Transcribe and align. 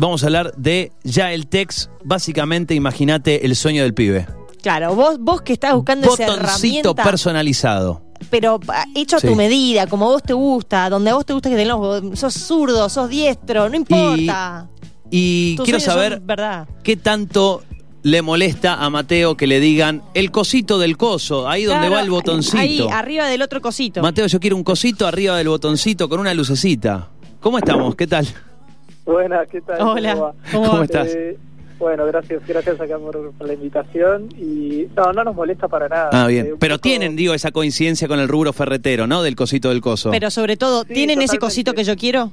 vamos 0.00 0.22
a 0.22 0.26
hablar 0.26 0.52
de 0.56 0.92
ya 1.04 1.32
el 1.32 1.46
text. 1.46 1.90
Básicamente, 2.02 2.74
imagínate 2.74 3.44
el 3.46 3.54
sueño 3.54 3.82
del 3.82 3.94
pibe. 3.94 4.26
Claro, 4.62 4.94
vos, 4.94 5.18
vos 5.20 5.42
que 5.42 5.52
estás 5.52 5.74
buscando 5.74 6.12
esa 6.12 6.26
Botoncito 6.26 6.46
herramienta, 6.90 7.02
personalizado. 7.04 8.02
pero 8.28 8.60
ah, 8.68 8.84
hecho 8.94 9.16
a 9.16 9.20
Sí. 9.20 9.26
tu 9.28 9.34
medida, 9.34 9.86
como 9.86 10.06
vos 10.06 10.22
te 10.22 10.32
gusta, 10.34 10.90
donde 10.90 11.10
a 11.10 11.14
vos 11.14 11.24
te 11.24 11.32
gusta 11.32 11.48
que 11.48 11.64
los- 11.64 12.18
sos 12.18 12.34
zurdo, 12.34 12.88
sos 12.88 13.08
diestro, 13.08 13.68
no 13.68 13.76
importa. 13.76 14.68
Y 15.10 15.56
quiero 15.64 15.80
saber 15.80 16.20
verdad. 16.20 16.68
qué 16.82 16.96
tanto 16.96 17.62
le 18.02 18.22
molesta 18.22 18.74
a 18.84 18.88
Mateo 18.90 19.36
que 19.36 19.46
le 19.46 19.60
digan 19.60 20.02
el 20.14 20.30
cosito 20.30 20.78
del 20.78 20.96
coso, 20.96 21.48
ahí 21.48 21.64
donde 21.64 21.88
va 21.88 22.00
el 22.02 22.10
botoncito. 22.10 22.58
Ahí, 22.58 22.80
arriba 22.92 23.26
del 23.26 23.42
otro 23.42 23.60
cosito. 23.60 24.00
Mateo, 24.02 24.26
yo 24.26 24.40
quiero 24.40 24.56
un 24.56 24.64
cosito 24.64 25.06
arriba 25.06 25.36
del 25.36 25.48
botoncito 25.48 26.08
con 26.08 26.20
una 26.20 26.32
lucecita. 26.34 27.08
¿Cómo 27.40 27.58
estamos? 27.58 27.94
¿Qué 27.96 28.06
tal? 28.06 28.26
Buenas, 29.04 29.48
¿qué 29.48 29.60
tal? 29.60 29.80
Hola? 29.80 30.14
¿cómo 30.52 30.66
¿Cómo 30.66 30.78
va? 30.78 30.84
estás? 30.84 31.08
Eh, 31.14 31.36
bueno, 31.78 32.04
gracias, 32.06 32.46
gracias 32.46 32.78
acá 32.80 32.98
por, 32.98 33.32
por 33.32 33.46
la 33.46 33.54
invitación 33.54 34.28
y 34.36 34.86
no, 34.94 35.12
no 35.12 35.24
nos 35.24 35.34
molesta 35.34 35.66
para 35.68 35.88
nada. 35.88 36.10
Ah, 36.12 36.26
bien. 36.26 36.46
Eh, 36.46 36.54
Pero 36.60 36.74
poco- 36.74 36.82
tienen, 36.82 37.16
digo, 37.16 37.32
esa 37.34 37.50
coincidencia 37.50 38.06
con 38.06 38.20
el 38.20 38.28
rubro 38.28 38.52
ferretero, 38.52 39.06
¿no? 39.06 39.22
Del 39.22 39.34
cosito 39.36 39.70
del 39.70 39.80
coso. 39.80 40.10
Pero 40.10 40.30
sobre 40.30 40.56
todo, 40.56 40.82
Sí, 40.84 40.92
¿tienen 40.94 41.22
ese 41.22 41.38
cosito 41.38 41.72
que 41.72 41.84
yo 41.84 41.96
quiero? 41.96 42.30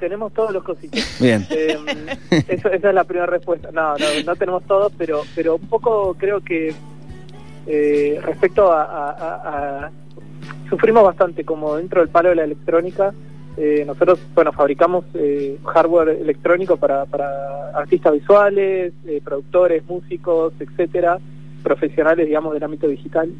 Tenemos 0.00 0.32
todos 0.32 0.50
los 0.52 0.64
cositos. 0.64 1.00
Bien. 1.20 1.46
Eh, 1.50 1.78
eso- 2.48 2.68
esa 2.70 2.88
es 2.88 2.94
la 2.94 3.04
primera 3.04 3.26
respuesta. 3.26 3.70
No, 3.70 3.92
no, 3.96 4.06
no 4.26 4.34
tenemos 4.36 4.64
todos, 4.64 4.92
pero, 4.98 5.22
pero 5.36 5.56
un 5.56 5.68
poco 5.68 6.14
creo 6.18 6.40
que 6.40 6.74
eh, 7.66 8.18
respecto 8.22 8.72
a, 8.72 8.82
a- 8.82 9.10
a- 9.10 9.84
a- 9.86 9.90
Sufrimos 10.68 11.02
bastante 11.04 11.44
como 11.44 11.76
dentro 11.76 12.00
del 12.00 12.08
palo 12.10 12.28
de 12.30 12.36
la 12.36 12.44
electrónica. 12.44 13.12
Eh, 13.56 13.84
nosotros, 13.86 14.20
bueno, 14.34 14.52
fabricamos 14.52 15.04
eh, 15.14 15.58
hardware 15.64 16.10
electrónico 16.20 16.76
para, 16.76 17.04
para 17.06 17.70
artistas 17.74 18.14
visuales, 18.14 18.92
eh, 19.06 19.20
productores, 19.24 19.84
músicos, 19.86 20.52
etcétera, 20.60 21.18
profesionales, 21.62 22.26
digamos, 22.26 22.54
del 22.54 22.64
ámbito 22.64 22.88
digital, 22.88 23.30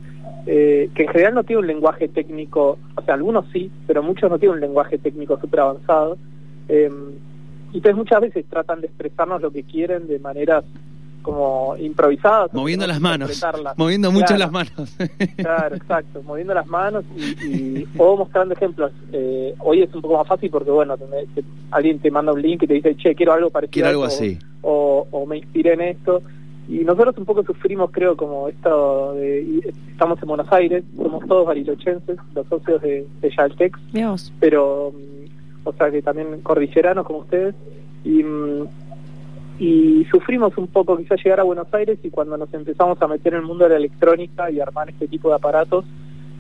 que 0.45 0.91
en 0.97 1.09
general 1.09 1.35
no 1.35 1.45
tiene 1.45 1.61
un 1.61 1.67
lenguaje 1.67 2.09
técnico, 2.09 2.79
o 2.97 3.03
sea, 3.03 3.15
algunos 3.15 3.45
sí, 3.53 3.71
pero 3.87 4.03
muchos 4.03 4.31
no 4.31 4.39
tienen 4.39 4.57
un 4.57 4.61
lenguaje 4.61 4.99
técnico 4.99 5.39
súper 5.39 5.61
avanzado. 5.61 6.19
Eh, 6.69 6.91
y 7.73 7.77
entonces 7.77 7.97
muchas 7.97 8.21
veces 8.21 8.45
tratan 8.49 8.81
de 8.81 8.87
expresarnos 8.87 9.43
lo 9.43 9.51
que 9.51 9.63
quieren 9.63 10.07
de 10.09 10.19
maneras 10.19 10.65
como 11.23 11.77
improvisadas. 11.79 12.53
Moviendo 12.53 12.87
las 12.87 13.01
manos. 13.01 13.43
Moviendo 13.77 14.11
mucho 14.13 14.27
Claro. 14.35 14.39
las 14.41 14.53
manos. 14.53 14.97
Claro, 15.37 15.77
exacto, 15.77 16.23
moviendo 16.23 16.55
las 16.55 16.67
manos 16.67 17.05
y, 17.17 17.47
y- 17.47 17.89
o 17.99 18.17
mostrando 18.17 18.55
ejemplos. 18.55 18.93
Eh, 19.13 19.55
hoy 19.61 19.83
es 19.83 19.95
un 19.95 20.03
poco 20.03 20.19
más 20.19 20.27
fácil 20.27 20.51
porque, 20.51 20.71
bueno, 20.71 20.97
te- 20.97 21.05
te- 21.35 21.45
alguien 21.71 21.99
te 21.99 22.11
manda 22.11 22.33
un 22.33 22.41
link 22.43 22.63
y 22.63 22.67
te 22.67 22.75
dice, 22.75 22.95
che, 22.97 23.15
quiero 23.15 23.33
algo 23.33 23.51
parecido. 23.51 23.73
Quiero 23.73 23.89
algo 23.89 24.07
esto", 24.07 24.23
así. 24.25 24.39
O, 24.63 25.07
o 25.11 25.27
me 25.27 25.39
inspiré 25.39 25.75
en 25.75 25.81
esto. 25.83 26.23
Y 26.69 26.85
nosotros 26.85 27.17
un 27.19 27.25
poco 27.25 27.43
sufrimos, 27.43 27.91
creo, 27.91 28.17
como 28.17 28.47
esto 28.49 29.15
de... 29.15 29.43
y 29.43 29.61
Estamos 29.91 30.23
en 30.23 30.29
Buenos 30.29 30.53
Aires, 30.53 30.85
somos 30.97 31.27
todos 31.27 31.45
barilochenses, 31.47 32.17
los 32.35 32.47
socios 32.47 32.81
de, 32.83 33.05
de 33.21 33.31
Yaltex, 33.37 33.79
vos. 33.93 34.33
pero, 34.39 34.93
mm, 34.95 35.67
o 35.69 35.73
sea, 35.73 35.91
que 35.91 36.01
también 36.01 36.41
cordilleranos 36.43 37.05
como 37.07 37.21
ustedes. 37.21 37.55
Y, 38.05 38.23
mm, 38.23 38.69
y 39.61 40.07
sufrimos 40.11 40.57
un 40.57 40.69
poco 40.69 40.97
quizás 40.97 41.23
llegar 41.23 41.39
a 41.41 41.43
Buenos 41.43 41.73
Aires 41.75 41.99
y 42.03 42.09
cuando 42.09 42.39
nos 42.39 42.53
empezamos 42.55 43.01
a 43.03 43.07
meter 43.07 43.35
en 43.35 43.41
el 43.41 43.45
mundo 43.47 43.65
de 43.65 43.71
la 43.71 43.77
electrónica 43.77 44.51
y 44.51 44.59
armar 44.59 44.89
este 44.89 45.07
tipo 45.07 45.29
de 45.29 45.35
aparatos, 45.35 45.85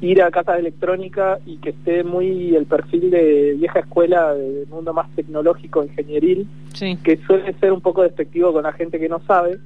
ir 0.01 0.23
a 0.23 0.31
casas 0.31 0.55
de 0.55 0.61
electrónica 0.63 1.39
y 1.45 1.59
que 1.59 1.69
esté 1.71 2.03
muy 2.03 2.57
el 2.57 2.65
perfil 2.65 3.11
de 3.11 3.55
vieja 3.59 3.81
escuela, 3.81 4.33
del 4.35 4.67
mundo 4.69 4.95
más 4.95 5.15
tecnológico, 5.15 5.85
ingenieril, 5.85 6.47
Sí. 6.73 6.97
que 7.05 7.19
suele 7.19 7.53
ser 7.61 7.73
un 7.75 7.83
poco 7.83 8.03
despectivo 8.03 8.55
con 8.55 8.63
la 8.63 8.73
gente 8.73 8.99
que 8.99 9.11
no 9.11 9.21
sabe. 9.27 9.59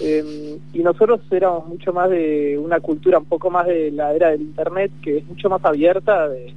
Eh, 0.00 0.56
y 0.72 0.78
nosotros 0.78 1.20
éramos 1.30 1.66
mucho 1.66 1.92
más 1.92 2.08
de 2.08 2.56
una 2.58 2.80
cultura 2.80 3.18
un 3.18 3.26
poco 3.26 3.50
más 3.50 3.66
de 3.66 3.90
la 3.90 4.14
era 4.14 4.30
del 4.30 4.40
Internet, 4.40 4.90
que 5.02 5.18
es 5.18 5.26
mucho 5.28 5.50
más 5.50 5.62
abierta 5.66 6.30
de, 6.30 6.54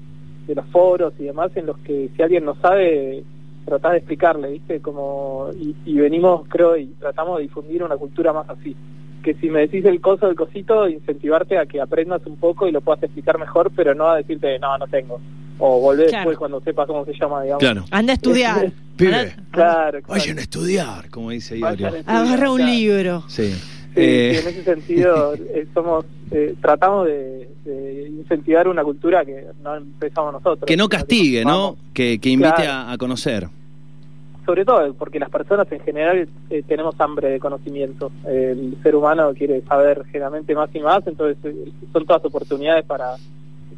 de 0.47 0.55
los 0.55 0.65
foros 0.67 1.13
y 1.19 1.25
demás, 1.25 1.51
en 1.57 1.65
los 1.65 1.77
que 1.79 2.09
si 2.15 2.21
alguien 2.23 2.45
no 2.45 2.55
sabe, 2.61 3.25
tratás 3.65 3.93
de 3.93 3.97
explicarle, 3.97 4.51
¿viste? 4.51 4.79
Como, 4.81 5.49
y, 5.59 5.75
y 5.85 5.95
venimos, 5.97 6.43
creo, 6.47 6.77
y 6.77 6.87
tratamos 6.99 7.37
de 7.37 7.43
difundir 7.43 7.83
una 7.83 7.97
cultura 7.97 8.31
más 8.33 8.49
así. 8.49 8.75
Que 9.23 9.33
si 9.35 9.49
me 9.49 9.61
decís 9.61 9.83
el 9.85 10.01
coso 10.01 10.27
del 10.27 10.35
cosito, 10.35 10.87
incentivarte 10.87 11.57
a 11.57 11.65
que 11.65 11.81
aprendas 11.81 12.23
un 12.25 12.37
poco 12.37 12.67
y 12.67 12.71
lo 12.71 12.81
puedas 12.81 13.01
explicar 13.03 13.39
mejor, 13.39 13.71
pero 13.75 13.95
no 13.95 14.07
a 14.07 14.17
decirte, 14.17 14.59
no, 14.59 14.77
no 14.77 14.87
tengo. 14.87 15.19
O 15.57 15.79
volver 15.79 16.07
Claro. 16.09 16.19
después 16.19 16.37
cuando 16.37 16.61
sepas 16.61 16.85
cómo 16.85 17.05
se 17.05 17.13
llama, 17.13 17.41
digamos. 17.41 17.59
Claro. 17.61 17.85
Anda 17.91 18.13
a 18.13 18.15
estudiar. 18.15 18.71
Pibe. 18.97 19.11
Claro, 19.51 19.99
claro. 19.99 20.01
Vayan 20.07 20.37
a 20.37 20.41
estudiar, 20.41 21.09
como 21.09 21.31
dice 21.31 21.55
estudiar, 21.55 21.95
Agarra 22.05 22.51
un 22.51 22.57
claro. 22.57 22.71
libro. 22.71 23.23
Sí. 23.27 23.51
Sí, 23.51 24.01
Eh, 24.01 24.31
sí, 24.35 24.41
en 24.47 24.53
ese 24.53 24.63
sentido 24.63 25.33
eh, 25.55 25.65
somos 25.73 26.05
eh, 26.31 26.53
tratamos 26.61 27.07
de, 27.07 27.49
de 27.65 28.07
incentivar 28.09 28.67
una 28.67 28.83
cultura 28.83 29.25
que 29.25 29.47
no 29.63 29.75
empezamos 29.75 30.31
nosotros. 30.33 30.65
que 30.67 30.77
no 30.77 30.87
castigue, 30.87 31.43
¿no? 31.43 31.75
Que, 31.93 32.19
que 32.19 32.29
invite 32.29 32.53
Claro. 32.63 32.71
a, 32.71 32.91
a 32.93 32.97
conocer. 32.97 33.47
Sobre 34.45 34.63
todo 34.63 34.93
porque 34.93 35.19
las 35.19 35.29
personas 35.31 35.69
en 35.71 35.79
general 35.79 36.27
eh, 36.51 36.63
tenemos 36.67 36.93
hambre 36.99 37.29
de 37.31 37.39
conocimiento. 37.39 38.11
El 38.27 38.77
ser 38.83 38.95
humano 38.95 39.33
quiere 39.33 39.61
saber 39.61 40.03
generalmente 40.11 40.53
más 40.53 40.69
y 40.75 40.79
más, 40.81 41.05
entonces 41.07 41.37
eh, 41.43 41.71
son 41.91 42.05
todas 42.05 42.23
oportunidades 42.23 42.85
para 42.85 43.15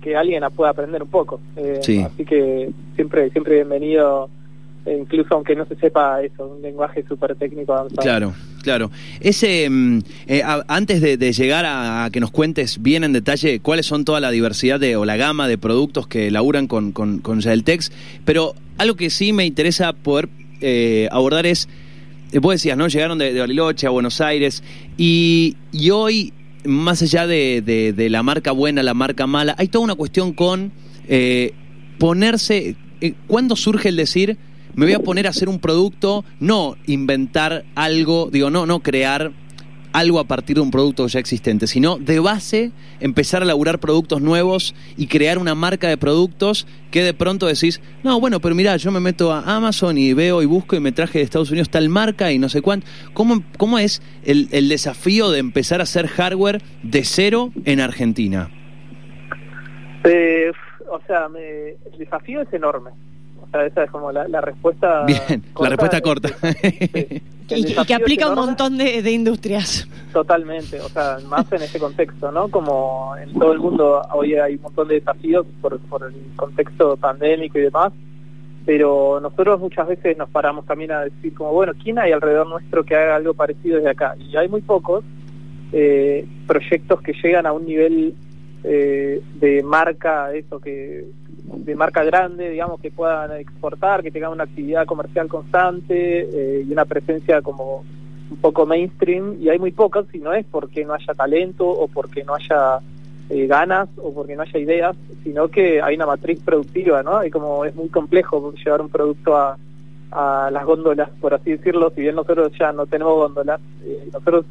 que 0.01 0.15
alguien 0.17 0.43
pueda 0.55 0.71
aprender 0.71 1.01
un 1.01 1.09
poco. 1.09 1.39
Eh, 1.55 1.79
Sí. 1.81 2.01
Así 2.03 2.25
que 2.25 2.69
siempre 2.95 3.29
siempre 3.29 3.55
bienvenido, 3.55 4.25
eh, 4.25 4.29
incluso 4.99 5.33
aunque 5.35 5.55
no 5.55 5.65
se 5.65 5.75
sepa 5.75 6.21
eso, 6.23 6.47
un 6.47 6.61
lenguaje 6.61 7.03
súper 7.07 7.35
técnico 7.35 7.73
avanzado. 7.73 8.01
Claro, 8.01 8.33
claro. 8.63 8.91
Ese, 9.19 9.69
mm, 9.69 9.99
eh, 10.27 10.41
antes 10.67 11.01
de, 11.01 11.17
llegar 11.33 11.65
a, 11.67 12.09
que 12.11 12.19
nos 12.19 12.31
cuentes 12.31 12.81
bien 12.81 13.03
en 13.03 13.13
detalle 13.13 13.59
cuáles 13.59 13.85
son 13.85 14.05
toda 14.05 14.19
la 14.19 14.31
diversidad 14.31 14.79
de, 14.79 14.95
o 14.95 15.05
la 15.05 15.17
gama 15.17 15.47
de 15.47 15.57
productos 15.57 16.07
que 16.07 16.31
laburan 16.31 16.67
con, 16.67 16.91
con, 16.91 17.19
con 17.19 17.39
Yaeltex, 17.41 17.91
pero 18.25 18.53
algo 18.77 18.95
que 18.95 19.09
sí 19.09 19.33
me 19.33 19.45
interesa 19.45 19.93
poder 19.93 20.29
eh, 20.61 21.07
abordar 21.11 21.45
es, 21.45 21.67
eh, 22.31 22.39
vos 22.39 22.53
decías, 22.53 22.77
¿no? 22.77 22.87
Llegaron 22.87 23.17
de, 23.17 23.33
de 23.33 23.41
a 23.85 23.89
Buenos 23.89 24.21
Aires 24.21 24.63
y, 24.97 25.55
y 25.71 25.89
hoy, 25.89 26.33
más 26.65 27.01
allá 27.01 27.27
de, 27.27 27.61
de- 27.61 27.93
de 27.93 28.09
la 28.09 28.23
marca 28.23 28.51
buena, 28.51 28.83
la 28.83 28.93
marca 28.93 29.27
mala, 29.27 29.55
hay 29.57 29.67
toda 29.67 29.83
una 29.85 29.95
cuestión 29.95 30.33
con 30.33 30.71
ponerse, 31.97 32.75
¿cuándo 33.27 33.55
surge 33.55 33.89
el 33.89 33.95
decir, 33.95 34.37
me 34.77 34.85
voy 34.85 34.93
a 34.93 34.99
poner 34.99 35.27
a 35.27 35.31
hacer 35.31 35.49
un 35.49 35.59
producto, 35.59 36.23
no 36.39 36.77
inventar 36.85 37.65
algo, 37.75 38.29
digo, 38.31 38.49
no, 38.49 38.65
no 38.65 38.79
crear 38.79 39.31
algo 39.93 40.19
a 40.19 40.25
partir 40.25 40.57
de 40.57 40.61
un 40.61 40.69
producto 40.69 41.07
ya 41.07 41.19
existente, 41.19 41.65
sino 41.65 41.97
de 41.97 42.19
base 42.19 42.71
empezar 42.99 43.41
a 43.41 43.45
laburar 43.45 43.79
productos 43.79 44.21
nuevos 44.21 44.75
y 44.95 45.07
crear 45.07 45.39
una 45.39 45.55
marca 45.55 45.87
de 45.89 45.97
productos 45.97 46.67
que 46.91 47.01
de 47.01 47.15
pronto 47.15 47.47
decís, 47.47 47.81
no, 48.03 48.19
bueno, 48.19 48.39
pero 48.39 48.53
mira, 48.53 48.77
yo 48.77 48.91
me 48.91 48.99
meto 48.99 49.33
a 49.33 49.55
Amazon 49.55 49.97
y 49.97 50.13
veo 50.13 50.43
y 50.43 50.45
busco 50.45 50.75
y 50.75 50.79
me 50.79 50.91
traje 50.91 51.17
de 51.19 51.23
Estados 51.25 51.49
Unidos 51.49 51.69
tal 51.71 51.89
marca 51.89 52.31
y 52.31 52.37
no 52.37 52.47
sé 52.47 52.61
cuánto. 52.61 52.85
¿Cómo, 53.13 53.41
cómo 53.57 53.79
es 53.79 54.03
el, 54.23 54.49
el 54.51 54.69
desafío 54.69 55.31
de 55.31 55.39
empezar 55.39 55.79
a 55.79 55.83
hacer 55.83 56.05
hardware 56.07 56.61
de 56.83 57.03
cero 57.03 57.51
en 57.65 57.79
Argentina? 57.79 58.51
Eh, 60.03 60.51
o 60.91 60.99
sea, 61.07 61.27
me- 61.29 61.69
el 61.91 61.97
desafío 61.97 62.41
es 62.41 62.53
enorme. 62.53 62.91
O 63.47 63.51
sea, 63.51 63.65
esa 63.65 63.83
es 63.83 63.91
como 63.91 64.11
la, 64.11 64.27
la 64.27 64.41
respuesta. 64.41 65.05
Bien, 65.05 65.43
la 65.59 65.69
respuesta 65.69 66.01
corta. 66.01 66.29
Sí. 66.29 66.67
El 66.69 67.21
Y, 67.49 67.85
que 67.85 67.93
aplica 67.93 68.27
un 68.27 68.35
montón 68.35 68.77
de, 68.77 69.01
de 69.01 69.11
industrias. 69.11 69.87
Totalmente, 70.11 70.81
o 70.81 70.89
sea, 70.89 71.17
más 71.27 71.49
en 71.53 71.61
este 71.61 71.79
contexto, 71.79 72.31
¿no? 72.31 72.49
Como 72.49 73.15
en 73.15 73.33
todo 73.33 73.53
el 73.53 73.59
mundo 73.59 74.01
hoy 74.13 74.35
hay 74.35 74.55
un 74.55 74.63
montón 74.63 74.89
de 74.89 74.95
desafíos 74.95 75.45
por, 75.61 75.79
por 75.79 76.03
el 76.03 76.13
contexto 76.35 76.97
pandémico 76.97 77.57
y 77.57 77.61
demás, 77.61 77.93
pero 78.65 79.19
nosotros 79.21 79.61
muchas 79.61 79.87
veces 79.87 80.17
nos 80.17 80.29
paramos 80.29 80.65
también 80.65 80.91
a 80.91 81.01
decir 81.01 81.33
como, 81.33 81.53
bueno, 81.53 81.71
¿quién 81.81 81.99
hay 81.99 82.11
alrededor 82.11 82.47
nuestro 82.47 82.83
que 82.83 82.95
haga 82.95 83.15
algo 83.15 83.33
parecido 83.33 83.77
desde 83.77 83.91
acá? 83.91 84.15
Y 84.19 84.35
hay 84.35 84.49
muy 84.49 84.61
pocos 84.61 85.05
eh, 85.71 86.27
proyectos 86.47 87.01
que 87.01 87.13
llegan 87.13 87.45
a 87.45 87.53
un 87.53 87.65
nivel 87.65 88.13
eh, 88.63 89.21
de 89.35 89.63
marca, 89.63 90.33
eso 90.33 90.59
que 90.59 91.05
de 91.47 91.75
marca 91.75 92.03
grande, 92.03 92.49
digamos, 92.49 92.79
que 92.81 92.91
puedan 92.91 93.31
exportar, 93.39 94.03
que 94.03 94.11
tengan 94.11 94.31
una 94.31 94.43
actividad 94.43 94.85
comercial 94.85 95.27
constante 95.27 96.21
eh, 96.21 96.65
y 96.67 96.71
una 96.71 96.85
presencia 96.85 97.41
como 97.41 97.83
un 98.29 98.37
poco 98.37 98.65
mainstream, 98.65 99.37
y 99.39 99.49
hay 99.49 99.57
muy 99.57 99.71
pocos, 99.71 100.05
y 100.13 100.19
no 100.19 100.33
es 100.33 100.45
porque 100.45 100.83
no 100.83 100.93
haya 100.93 101.13
talento 101.13 101.67
o 101.67 101.87
porque 101.87 102.23
no 102.23 102.35
haya 102.35 102.79
eh, 103.29 103.47
ganas 103.47 103.87
o 103.97 104.13
porque 104.13 104.35
no 104.35 104.43
haya 104.43 104.59
ideas, 104.59 104.95
sino 105.23 105.47
que 105.47 105.81
hay 105.81 105.95
una 105.95 106.05
matriz 106.05 106.39
productiva, 106.41 107.03
¿no? 107.03 107.23
Y 107.23 107.31
como 107.31 107.63
es 107.63 107.73
muy 107.75 107.87
complejo 107.87 108.53
llevar 108.53 108.81
un 108.81 108.89
producto 108.89 109.37
a, 109.37 109.57
a 110.11 110.49
las 110.51 110.65
góndolas, 110.65 111.09
por 111.21 111.33
así 111.33 111.51
decirlo, 111.51 111.91
si 111.95 112.01
bien 112.01 112.15
nosotros 112.15 112.51
ya 112.59 112.71
no 112.71 112.85
tenemos 112.85 113.15
góndolas, 113.15 113.61
eh, 113.85 114.09
nosotros 114.11 114.45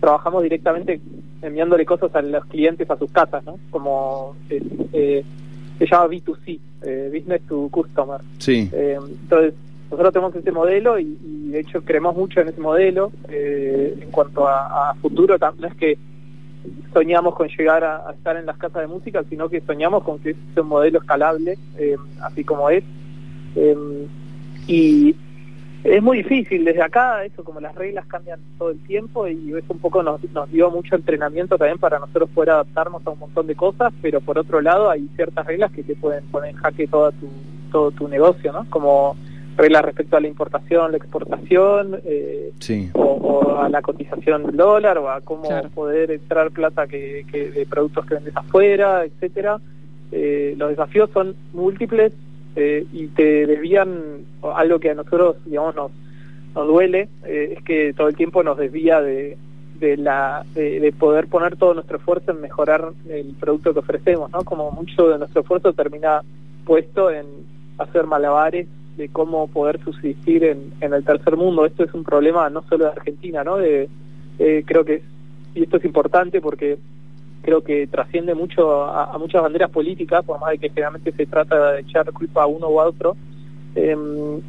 trabajamos 0.00 0.42
directamente 0.42 1.00
enviándole 1.40 1.84
cosas 1.84 2.14
a 2.14 2.22
los 2.22 2.44
clientes 2.46 2.90
a 2.90 2.96
sus 2.96 3.10
casas, 3.10 3.44
¿no? 3.44 3.58
Como 3.70 4.34
eh, 4.50 5.24
se 5.78 5.86
llama 5.86 6.06
B2C, 6.06 6.60
eh, 6.82 7.10
Business 7.12 7.42
to 7.48 7.68
Customer. 7.70 8.20
Sí. 8.38 8.68
Eh, 8.72 8.98
entonces, 8.98 9.54
nosotros 9.90 10.12
tenemos 10.12 10.36
este 10.36 10.52
modelo 10.52 10.98
y, 10.98 11.18
y 11.24 11.48
de 11.50 11.60
hecho 11.60 11.82
creemos 11.82 12.16
mucho 12.16 12.40
en 12.40 12.48
ese 12.48 12.60
modelo. 12.60 13.12
Eh, 13.28 13.96
en 14.00 14.10
cuanto 14.10 14.46
a, 14.46 14.90
a 14.90 14.94
futuro, 14.94 15.36
no 15.38 15.66
es 15.66 15.74
que 15.74 15.98
soñamos 16.92 17.34
con 17.34 17.48
llegar 17.48 17.84
a, 17.84 18.10
estar 18.12 18.36
en 18.36 18.46
las 18.46 18.56
casas 18.56 18.82
de 18.82 18.88
música, 18.88 19.22
sino 19.28 19.48
que 19.48 19.60
soñamos 19.60 20.02
con 20.02 20.18
que 20.18 20.30
es 20.30 20.36
un 20.56 20.68
modelo 20.68 21.00
escalable, 21.00 21.58
así 22.22 22.44
como 22.44 22.70
es. 22.70 22.84
Y 24.66 25.14
es 25.84 26.02
muy 26.02 26.18
difícil 26.18 26.64
desde 26.64 26.82
acá, 26.82 27.24
eso 27.24 27.44
como 27.44 27.60
las 27.60 27.74
reglas 27.74 28.06
cambian 28.06 28.40
todo 28.58 28.70
el 28.70 28.78
tiempo 28.80 29.28
y 29.28 29.50
eso 29.50 29.66
un 29.68 29.78
poco 29.78 30.02
nos, 30.02 30.22
nos 30.32 30.50
dio 30.50 30.70
mucho 30.70 30.96
entrenamiento 30.96 31.58
también 31.58 31.78
para 31.78 31.98
nosotros 31.98 32.30
poder 32.30 32.50
adaptarnos 32.50 33.06
a 33.06 33.10
un 33.10 33.18
montón 33.18 33.46
de 33.46 33.54
cosas, 33.54 33.92
pero 34.00 34.22
por 34.22 34.38
otro 34.38 34.62
lado 34.62 34.88
hay 34.88 35.06
ciertas 35.14 35.46
reglas 35.46 35.70
que 35.72 35.82
te 35.82 35.94
pueden 35.94 36.24
poner 36.28 36.50
en 36.50 36.56
jaque 36.56 36.86
toda 36.86 37.12
tu, 37.12 37.28
todo 37.70 37.90
tu 37.90 38.08
negocio, 38.08 38.50
¿no? 38.50 38.66
Como 38.70 39.14
reglas 39.56 39.84
respecto 39.84 40.16
a 40.16 40.20
la 40.20 40.28
importación, 40.28 40.90
la 40.90 40.96
exportación, 40.96 42.00
eh, 42.04 42.50
o, 42.94 43.58
a 43.58 43.68
la 43.68 43.82
cotización 43.82 44.46
del 44.46 44.56
dólar, 44.56 44.96
o 44.98 45.10
a 45.10 45.20
cómo 45.20 45.48
poder 45.74 46.10
entrar 46.10 46.50
plata 46.50 46.86
que, 46.86 47.24
de 47.30 47.66
productos 47.66 48.06
que 48.06 48.14
vendes 48.14 48.36
afuera, 48.36 49.04
etcétera. 49.04 49.60
Eh, 50.12 50.54
los 50.56 50.70
desafíos 50.70 51.10
son 51.12 51.36
múltiples 51.52 52.12
eh, 52.56 52.86
y 52.92 53.08
te 53.08 53.46
desvían 53.46 54.24
algo 54.54 54.78
que 54.78 54.90
a 54.90 54.94
nosotros, 54.94 55.36
digamos, 55.44 55.74
nos, 55.74 55.92
nos 56.54 56.66
duele, 56.66 57.08
es 57.24 57.62
que 57.64 57.92
todo 57.94 58.08
el 58.08 58.16
tiempo 58.16 58.42
nos 58.42 58.58
desvía 58.58 59.00
de, 59.00 59.36
de 59.78 59.96
la 59.96 60.44
de, 60.54 60.92
poder 60.98 61.26
poner 61.26 61.56
todo 61.56 61.74
nuestro 61.74 61.98
esfuerzo 61.98 62.30
en 62.30 62.40
mejorar 62.40 62.92
el 63.08 63.34
producto 63.38 63.72
que 63.72 63.80
ofrecemos, 63.80 64.30
¿no? 64.30 64.44
Como 64.44 64.70
mucho 64.70 65.08
de 65.08 65.18
nuestro 65.18 65.42
esfuerzo 65.42 65.72
termina 65.72 66.22
puesto 66.64 67.10
en 67.10 67.26
hacer 67.78 68.06
malabares 68.06 68.68
de 68.96 69.08
cómo 69.08 69.48
poder 69.48 69.82
subsistir 69.82 70.44
en, 70.44 70.72
en 70.80 70.94
el 70.94 71.04
tercer 71.04 71.36
mundo. 71.36 71.66
Esto 71.66 71.84
es 71.84 71.92
un 71.94 72.04
problema 72.04 72.48
no 72.50 72.62
solo 72.68 72.84
de 72.84 72.90
Argentina, 72.92 73.42
¿no? 73.42 73.56
De, 73.56 73.88
eh, 74.38 74.62
creo 74.66 74.84
que, 74.84 75.02
y 75.54 75.64
esto 75.64 75.76
es 75.78 75.84
importante 75.84 76.40
porque 76.40 76.78
creo 77.44 77.62
que 77.62 77.86
trasciende 77.86 78.34
mucho 78.34 78.84
a, 78.84 79.16
muchas 79.18 79.42
banderas 79.42 79.70
políticas, 79.70 80.24
por 80.24 80.40
más 80.40 80.50
de 80.52 80.58
que 80.58 80.70
generalmente 80.70 81.12
se 81.12 81.26
trata 81.26 81.72
de 81.72 81.80
echar 81.80 82.10
culpa 82.12 82.42
a 82.42 82.46
uno 82.46 82.68
u 82.68 82.80
a 82.80 82.86
otro. 82.86 83.16
Em, 83.74 84.40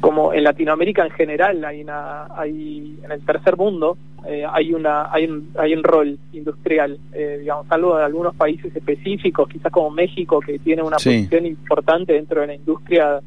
como 0.00 0.32
en 0.32 0.44
Latinoamérica 0.44 1.04
en 1.04 1.10
general 1.10 1.64
hay 1.64 1.82
una 1.82 2.26
hay 2.36 2.98
en 3.02 3.12
el 3.12 3.24
tercer 3.24 3.56
mundo 3.56 3.96
eh, 4.26 4.44
hay 4.50 4.72
una 4.72 5.12
hay 5.12 5.24
un, 5.24 5.50
hay 5.58 5.72
un 5.74 5.82
rol 5.82 6.18
industrial 6.32 6.98
eh, 7.12 7.38
digamos 7.40 7.66
salvo 7.66 7.96
de 7.96 8.04
algunos 8.04 8.34
países 8.34 8.74
específicos 8.76 9.48
quizás 9.48 9.72
como 9.72 9.90
México 9.90 10.40
que 10.40 10.58
tiene 10.58 10.82
una 10.82 10.96
posición 10.96 11.46
importante 11.46 12.12
dentro 12.12 12.42
de 12.42 12.46
la 12.46 12.54
industria 12.54 13.20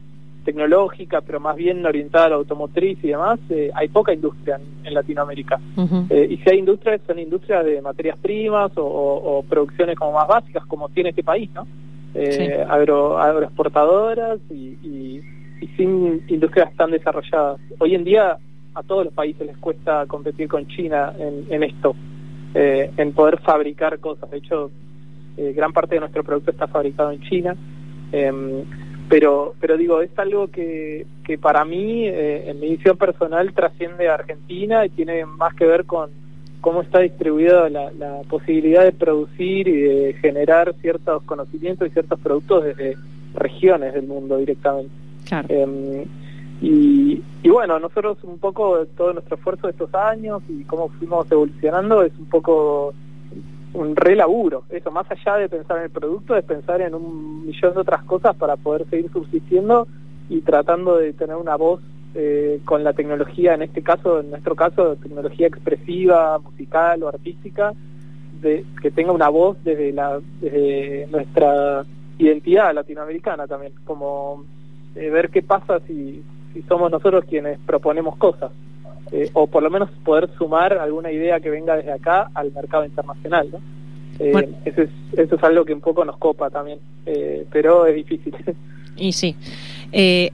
tecnológica, 0.50 1.22
pero 1.22 1.40
más 1.40 1.56
bien 1.56 1.86
orientada 1.86 2.26
a 2.26 2.30
la 2.30 2.36
automotriz 2.38 2.98
y 3.04 3.10
demás, 3.10 3.40
eh, 3.52 3.70
hay 3.76 3.88
poca 3.90 4.12
industria 4.12 4.60
en, 4.84 4.94
Latinoamérica. 4.96 5.60
Eh, 6.10 6.28
y 6.32 6.38
si 6.38 6.50
hay 6.50 6.58
industrias, 6.58 7.00
son 7.06 7.20
industrias 7.20 7.64
de 7.64 7.80
materias 7.84 8.18
primas 8.18 8.72
o, 8.76 9.46
producciones 9.48 9.96
como 9.96 10.14
más 10.14 10.28
básicas, 10.28 10.66
como 10.66 10.90
tiene 10.90 11.10
este 11.10 11.24
país, 11.24 11.48
¿no? 11.54 11.68
Eh, 12.16 12.66
agro, 12.68 13.20
agroexportadoras 13.20 14.40
y, 14.50 15.22
sin 15.78 16.24
industrias 16.28 16.74
tan 16.76 16.90
desarrolladas. 16.90 17.62
Hoy 17.78 17.94
en 17.94 18.04
día 18.04 18.38
a 18.74 18.84
todos 18.84 19.06
los 19.06 19.14
países 19.14 19.46
les 19.46 19.58
cuesta 19.58 20.08
competir 20.08 20.48
con 20.48 20.66
China 20.68 21.14
en, 21.20 21.64
esto, 21.64 21.96
en 22.56 23.14
poder 23.14 23.40
fabricar 23.42 24.00
cosas. 24.00 24.32
De 24.32 24.38
hecho, 24.38 24.72
gran 25.38 25.72
parte 25.72 25.96
de 25.96 26.00
nuestro 26.00 26.24
producto 26.24 26.50
está 26.50 26.68
fabricado 26.68 27.12
en 27.12 27.22
China. 27.22 27.56
Pero 29.10 29.56
pero 29.60 29.76
digo 29.76 30.02
es 30.02 30.18
algo 30.18 30.48
que, 30.48 31.06
que 31.26 31.38
para 31.38 31.66
mí 31.66 32.06
eh, 32.06 32.50
en 32.50 32.60
mi 32.60 32.70
visión 32.70 32.96
personal 32.96 33.54
trasciende 33.54 34.08
a 34.08 34.14
Argentina 34.14 34.86
y 34.86 34.90
tiene 34.90 35.26
más 35.26 35.56
que 35.56 35.66
ver 35.66 35.86
con 35.86 36.12
cómo 36.62 36.82
está 36.82 37.00
distribuida 37.00 37.70
la, 37.70 38.22
posibilidad 38.30 38.84
de 38.84 38.92
producir 38.92 39.68
y 39.68 39.82
de 39.82 40.14
generar 40.22 40.76
ciertos 40.82 41.24
conocimientos 41.24 41.88
y 41.88 41.92
ciertos 41.92 42.20
productos 42.20 42.66
desde 42.66 42.98
regiones 43.34 43.94
del 43.94 44.06
mundo 44.06 44.38
directamente. 44.38 44.94
Em, 45.48 46.06
y, 46.62 47.22
y 47.42 47.50
bueno 47.50 47.80
nosotros 47.80 48.18
un 48.24 48.38
poco 48.38 48.86
todo 48.98 49.14
nuestro 49.14 49.38
esfuerzo 49.38 49.68
de 49.68 49.72
estos 49.72 49.94
años 49.96 50.44
y 50.50 50.64
cómo 50.66 50.90
fuimos 50.90 51.32
evolucionando 51.32 52.04
es 52.04 52.12
un 52.20 52.26
poco 52.26 52.94
un 53.74 53.96
re 53.96 54.16
laburo. 54.16 54.64
Eso, 54.70 54.92
más 54.92 55.10
allá 55.10 55.38
de 55.38 55.50
pensar 55.50 55.78
en 55.78 55.84
el 55.84 55.90
producto, 55.90 56.36
es 56.36 56.44
pensar 56.44 56.82
en 56.82 56.96
un 56.96 57.46
millón 57.46 57.74
de 57.74 57.80
otras 57.82 58.04
cosas 58.04 58.36
para 58.36 58.56
poder 58.56 58.88
seguir 58.90 59.12
subsistiendo 59.12 59.88
y 60.30 60.42
tratando 60.42 60.98
de 60.98 61.14
tener 61.14 61.36
una 61.36 61.56
voz 61.56 61.82
eh, 62.16 62.60
con 62.66 62.84
la 62.84 62.94
tecnología, 62.94 63.54
en 63.54 63.62
este 63.62 63.84
caso, 63.84 64.20
en 64.20 64.32
nuestro 64.32 64.56
caso, 64.56 64.96
tecnología 64.96 65.48
expresiva, 65.48 66.40
musical 66.40 67.04
o 67.04 67.08
artística, 67.08 67.74
de, 68.42 68.66
que 68.82 68.92
tenga 68.92 69.12
una 69.12 69.30
voz 69.30 69.58
desde, 69.64 69.92
la, 69.92 70.20
desde 70.42 71.08
nuestra 71.12 71.86
identidad 72.18 72.74
latinoamericana 72.74 73.48
también, 73.48 73.74
como 73.86 74.44
eh, 74.96 75.10
ver 75.10 75.30
qué 75.30 75.42
pasa 75.42 75.80
si, 75.88 76.24
si 76.54 76.62
somos 76.64 76.92
nosotros 76.92 77.26
quienes 77.26 77.60
proponemos 77.60 78.18
cosas. 78.18 78.52
Eh, 79.12 79.30
o 79.34 79.48
por 79.48 79.64
lo 79.64 79.70
menos 79.70 79.90
poder 80.04 80.30
sumar 80.38 80.78
alguna 80.78 81.12
idea 81.12 81.40
que 81.40 81.50
venga 81.50 81.76
desde 81.76 81.92
acá 81.92 82.30
al 82.34 82.52
mercado 82.52 82.86
internacional. 82.86 83.50
¿no? 83.52 83.60
Eh, 84.20 84.50
eso, 84.66 84.82
es, 84.84 84.90
eso 85.14 85.36
es 85.36 85.44
algo 85.44 85.66
que 85.66 85.74
un 85.74 85.82
poco 85.82 86.06
nos 86.06 86.18
copa 86.18 86.50
también, 86.50 86.80
eh, 87.06 87.46
pero 87.52 87.86
es 87.86 87.96
difícil. 87.96 88.36
Y 89.02 89.14
sí. 89.14 89.34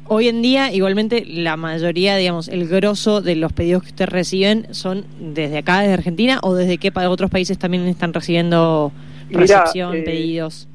hoy 0.07 0.27
en 0.27 0.41
día, 0.41 0.73
igualmente, 0.73 1.23
la 1.23 1.55
mayoría, 1.55 2.15
digamos, 2.15 2.47
el 2.47 2.67
grosso 2.67 3.21
de 3.21 3.35
los 3.35 3.53
pedidos 3.53 3.83
que 3.83 3.89
ustedes 3.89 4.09
reciben 4.09 4.73
son 4.73 5.05
desde 5.19 5.59
acá, 5.59 5.81
desde 5.81 5.93
Argentina, 5.93 6.39
o 6.41 6.55
desde 6.55 6.79
qué 6.79 6.91
otros 6.95 7.29
países 7.29 7.59
también 7.59 7.85
están 7.85 8.11
recibiendo 8.11 8.91
recepción, 9.29 9.91
pedidos. 10.03 10.67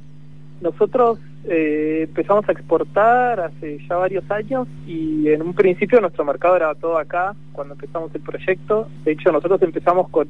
Nosotros 0.60 1.18
eh, 1.48 2.02
empezamos 2.02 2.46
a 2.48 2.52
exportar 2.52 3.40
hace 3.40 3.78
ya 3.88 3.96
varios 3.96 4.30
años 4.30 4.68
y 4.86 5.28
en 5.28 5.40
un 5.40 5.54
principio 5.54 6.00
nuestro 6.00 6.24
mercado 6.24 6.56
era 6.56 6.74
todo 6.74 6.98
acá 6.98 7.34
cuando 7.52 7.74
empezamos 7.74 8.14
el 8.14 8.20
proyecto. 8.20 8.88
De 9.04 9.12
hecho, 9.12 9.32
nosotros 9.32 9.62
empezamos 9.62 10.08
con 10.10 10.28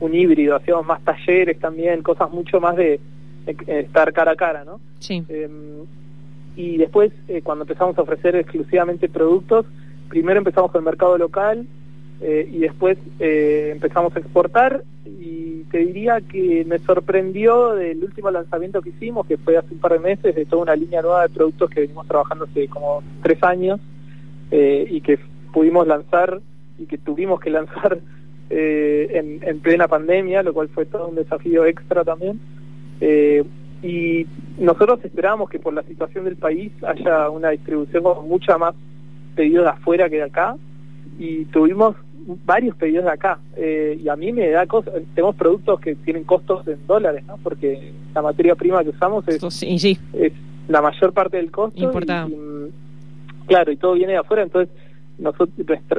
un 0.00 0.14
híbrido, 0.14 0.56
hacíamos 0.56 0.84
más 0.86 1.02
talleres 1.02 1.58
también, 1.58 2.02
cosas 2.02 2.30
mucho 2.30 2.60
más 2.60 2.76
de, 2.76 3.00
estar 3.66 4.12
cara 4.12 4.32
a 4.32 4.36
cara, 4.36 4.64
¿no? 4.64 4.78
Sí. 4.98 5.24
Em, 5.28 5.84
y 6.54 6.76
después, 6.76 7.12
eh, 7.28 7.40
cuando 7.42 7.64
empezamos 7.64 7.96
a 7.98 8.02
ofrecer 8.02 8.36
exclusivamente 8.36 9.08
productos, 9.08 9.64
primero 10.08 10.38
empezamos 10.38 10.70
con 10.70 10.80
el 10.80 10.84
mercado 10.84 11.16
local 11.16 11.66
eh, 12.20 12.48
y 12.52 12.58
después 12.58 12.98
empezamos 13.18 14.14
a 14.14 14.18
exportar 14.18 14.84
te 15.72 15.78
diría 15.78 16.20
que 16.20 16.66
me 16.66 16.78
sorprendió 16.80 17.74
del 17.74 18.04
último 18.04 18.30
lanzamiento 18.30 18.82
que 18.82 18.90
hicimos, 18.90 19.26
que 19.26 19.38
fue 19.38 19.56
hace 19.56 19.72
un 19.72 19.80
par 19.80 19.92
de 19.92 20.00
meses, 20.00 20.34
de 20.34 20.44
toda 20.44 20.62
una 20.62 20.76
línea 20.76 21.00
nueva 21.00 21.22
de 21.22 21.30
productos 21.30 21.70
que 21.70 21.80
venimos 21.80 22.06
trabajando 22.06 22.44
hace 22.44 22.68
como 22.68 23.02
tres 23.22 23.42
años 23.42 23.80
eh, 24.50 24.86
y 24.90 25.00
que 25.00 25.18
pudimos 25.50 25.86
lanzar 25.86 26.42
y 26.78 26.84
que 26.84 26.98
tuvimos 26.98 27.40
que 27.40 27.48
lanzar 27.48 27.98
eh, 28.50 29.40
en, 29.42 29.60
plena 29.60 29.88
pandemia, 29.88 30.42
lo 30.42 30.52
cual 30.52 30.68
fue 30.68 30.84
todo 30.84 31.08
un 31.08 31.14
desafío 31.14 31.64
extra 31.64 32.04
también. 32.04 32.38
Eh, 33.00 33.42
y 33.82 34.26
nosotros 34.58 35.00
esperábamos 35.02 35.48
que 35.48 35.58
por 35.58 35.72
la 35.72 35.82
situación 35.84 36.26
del 36.26 36.36
país 36.36 36.70
haya 36.84 37.30
una 37.30 37.48
distribución 37.48 38.02
con 38.02 38.28
mucha 38.28 38.58
más 38.58 38.74
pedidos 39.34 39.64
de 39.64 39.70
afuera 39.70 40.10
que 40.10 40.16
de 40.16 40.24
acá 40.24 40.54
y 41.18 41.46
tuvimos 41.46 41.96
varios 42.44 42.76
pedidos 42.76 43.04
de 43.04 43.10
acá 43.10 43.38
eh, 43.56 43.98
y 44.02 44.08
a 44.08 44.16
mí 44.16 44.32
me 44.32 44.48
da 44.50 44.66
cosas 44.66 44.94
tenemos 45.14 45.36
productos 45.36 45.80
que 45.80 45.94
tienen 45.96 46.24
costos 46.24 46.66
en 46.68 46.86
dólares 46.86 47.24
no 47.26 47.38
porque 47.42 47.92
la 48.14 48.22
materia 48.22 48.54
prima 48.54 48.82
que 48.82 48.90
usamos 48.90 49.26
es, 49.28 49.42
es 50.12 50.32
la 50.68 50.82
mayor 50.82 51.12
parte 51.12 51.36
del 51.36 51.50
costo 51.50 51.90
claro 53.46 53.72
y 53.72 53.76
todo 53.76 53.94
viene 53.94 54.12
de 54.12 54.18
afuera 54.18 54.42
entonces 54.42 54.74
nosotros 55.18 55.50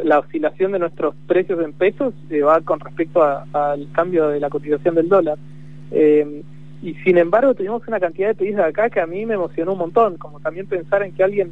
la 0.04 0.20
oscilación 0.20 0.72
de 0.74 0.80
nuestros 0.80 1.16
precios 1.28 1.64
en 1.64 1.74
pesos 1.74 2.14
se 2.30 2.42
va 2.42 2.62
con 2.62 2.80
respecto 2.80 3.24
al 3.24 3.88
cambio 3.94 4.28
de 4.28 4.40
la 4.40 4.50
cotización 4.50 4.96
del 4.96 5.08
dólar. 5.08 5.38
Eh, 5.92 6.44
y 6.82 6.96
sin 6.96 7.18
embargo 7.18 7.54
tuvimos 7.54 7.88
una 7.88 8.00
cantidad 8.00 8.28
de 8.28 8.36
pedidos 8.36 8.58
de 8.58 8.66
acá 8.66 8.90
que 8.90 9.00
a 9.00 9.08
mí 9.08 9.26
me 9.26 9.36
emocionó 9.36 9.74
un 9.74 9.80
montón 9.80 10.18
como 10.18 10.40
también 10.42 10.68
pensar 10.68 11.04
en 11.04 11.14
que 11.14 11.24
alguien 11.24 11.52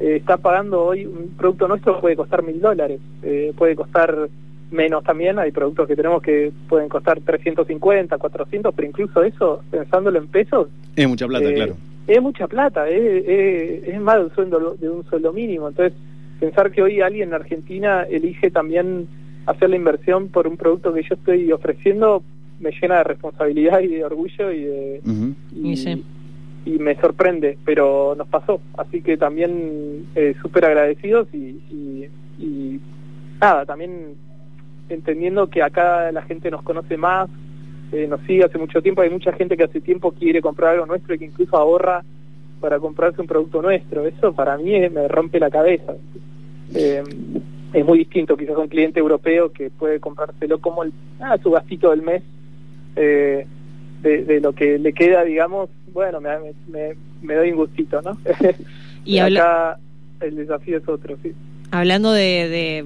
eh, 0.00 0.16
está 0.16 0.38
pagando 0.38 0.82
hoy 0.82 1.04
un 1.04 1.34
producto 1.36 1.68
nuestro 1.68 2.00
puede 2.00 2.16
costar 2.16 2.42
mil 2.42 2.60
dólares, 2.60 3.00
eh, 3.22 3.52
puede 3.56 3.76
costar 3.76 4.28
menos 4.70 5.04
también, 5.04 5.38
hay 5.38 5.50
productos 5.50 5.86
que 5.86 5.96
tenemos 5.96 6.22
que 6.22 6.52
pueden 6.68 6.88
costar 6.88 7.20
350, 7.20 8.16
400, 8.16 8.74
pero 8.74 8.88
incluso 8.88 9.22
eso, 9.22 9.62
pensándolo 9.70 10.18
en 10.18 10.28
pesos... 10.28 10.68
Es 10.96 11.08
mucha 11.08 11.26
plata, 11.26 11.50
eh, 11.50 11.54
claro. 11.54 11.76
Es 12.06 12.22
mucha 12.22 12.46
plata, 12.46 12.88
es 12.88 14.00
más 14.00 14.16
de 14.16 14.24
un, 14.24 14.34
sueldo, 14.34 14.76
de 14.80 14.88
un 14.88 15.04
sueldo 15.04 15.32
mínimo, 15.32 15.68
entonces 15.68 15.92
pensar 16.40 16.70
que 16.70 16.82
hoy 16.82 17.00
alguien 17.00 17.28
en 17.28 17.34
Argentina 17.34 18.04
elige 18.04 18.50
también 18.50 19.06
hacer 19.46 19.70
la 19.70 19.76
inversión 19.76 20.28
por 20.28 20.46
un 20.46 20.56
producto 20.56 20.94
que 20.94 21.02
yo 21.02 21.14
estoy 21.14 21.52
ofreciendo 21.52 22.22
me 22.58 22.70
llena 22.72 22.98
de 22.98 23.04
responsabilidad 23.04 23.80
y 23.80 23.88
de 23.88 24.04
orgullo 24.04 24.52
y 24.52 24.64
de 24.64 25.00
y 25.54 26.04
me 26.66 26.94
sorprende, 26.96 27.58
pero 27.64 28.14
nos 28.16 28.28
pasó. 28.28 28.60
Así 28.76 29.02
que 29.02 29.16
también 29.16 30.06
eh, 30.14 30.34
súper 30.40 30.66
agradecidos 30.66 31.28
y, 31.32 31.60
y, 32.38 32.80
nada, 33.40 33.64
también 33.64 34.14
entendiendo 34.88 35.48
que 35.48 35.62
acá 35.62 36.12
la 36.12 36.22
gente 36.22 36.50
nos 36.50 36.62
conoce 36.62 36.96
más, 36.96 37.28
eh, 37.92 38.06
nos 38.08 38.20
sigue 38.22 38.44
hace 38.44 38.58
mucho 38.58 38.82
tiempo, 38.82 39.02
hay 39.02 39.10
mucha 39.10 39.32
gente 39.32 39.56
que 39.56 39.64
hace 39.64 39.80
tiempo 39.80 40.12
quiere 40.12 40.42
comprar 40.42 40.74
algo 40.74 40.86
nuestro 40.86 41.14
y 41.14 41.18
que 41.18 41.24
incluso 41.26 41.56
ahorra 41.56 42.04
para 42.60 42.78
comprarse 42.78 43.20
un 43.20 43.26
producto 43.26 43.62
nuestro. 43.62 44.06
Eso 44.06 44.32
para 44.32 44.56
mí 44.58 44.72
me 44.90 45.08
rompe 45.08 45.40
la 45.40 45.50
cabeza. 45.50 45.94
Eh, 46.74 47.02
es 47.72 47.84
muy 47.84 47.98
distinto 47.98 48.36
quizás 48.36 48.56
un 48.56 48.68
cliente 48.68 49.00
europeo 49.00 49.52
que 49.52 49.70
puede 49.70 50.00
comprárselo 50.00 50.60
como 50.60 50.82
el, 50.82 50.92
ah, 51.20 51.38
su 51.42 51.50
gastito 51.50 51.90
del 51.90 52.02
mes 52.02 52.22
eh, 52.96 53.46
de, 54.02 54.40
lo 54.40 54.52
que 54.52 54.78
le 54.78 54.92
queda, 54.92 55.24
digamos, 55.24 55.70
bueno, 55.92 56.20
me, 56.20 56.30
me, 56.68 56.94
me 57.22 57.34
doy 57.34 57.50
un 57.50 57.56
gustito, 57.56 58.00
¿no? 58.02 58.18
y 59.04 59.18
acá 59.18 59.78
el 60.20 60.36
desafío 60.36 60.78
es 60.78 60.88
otro, 60.88 61.16
sí. 61.22 61.32
Hablando 61.70 62.12
de 62.12 62.84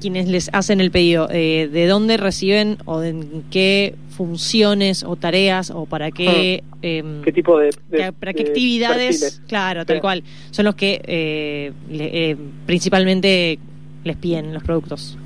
quienes 0.00 0.28
les 0.28 0.50
hacen 0.52 0.80
el 0.80 0.90
pedido, 0.90 1.28
eh, 1.30 1.68
¿de 1.72 1.86
dónde 1.86 2.16
reciben 2.16 2.78
o 2.84 3.00
de 3.00 3.14
qué 3.50 3.94
funciones 4.10 5.02
o 5.02 5.16
tareas 5.16 5.70
o 5.70 5.86
para 5.86 6.10
qué... 6.10 6.62
Ah, 6.72 6.76
em, 6.82 7.22
¿Qué 7.22 7.32
tipo 7.32 7.58
de... 7.58 7.70
para 8.18 8.32
qué 8.32 8.42
actividades, 8.42 9.42
claro, 9.48 9.84
tal 9.86 10.00
cual, 10.00 10.22
son 10.50 10.64
los 10.66 10.74
que 10.74 11.00
eh, 11.04 11.72
eh, 11.90 12.36
principalmente 12.66 13.58
les 14.04 14.16
piden 14.16 14.52
los 14.52 14.62
productos? 14.62 15.16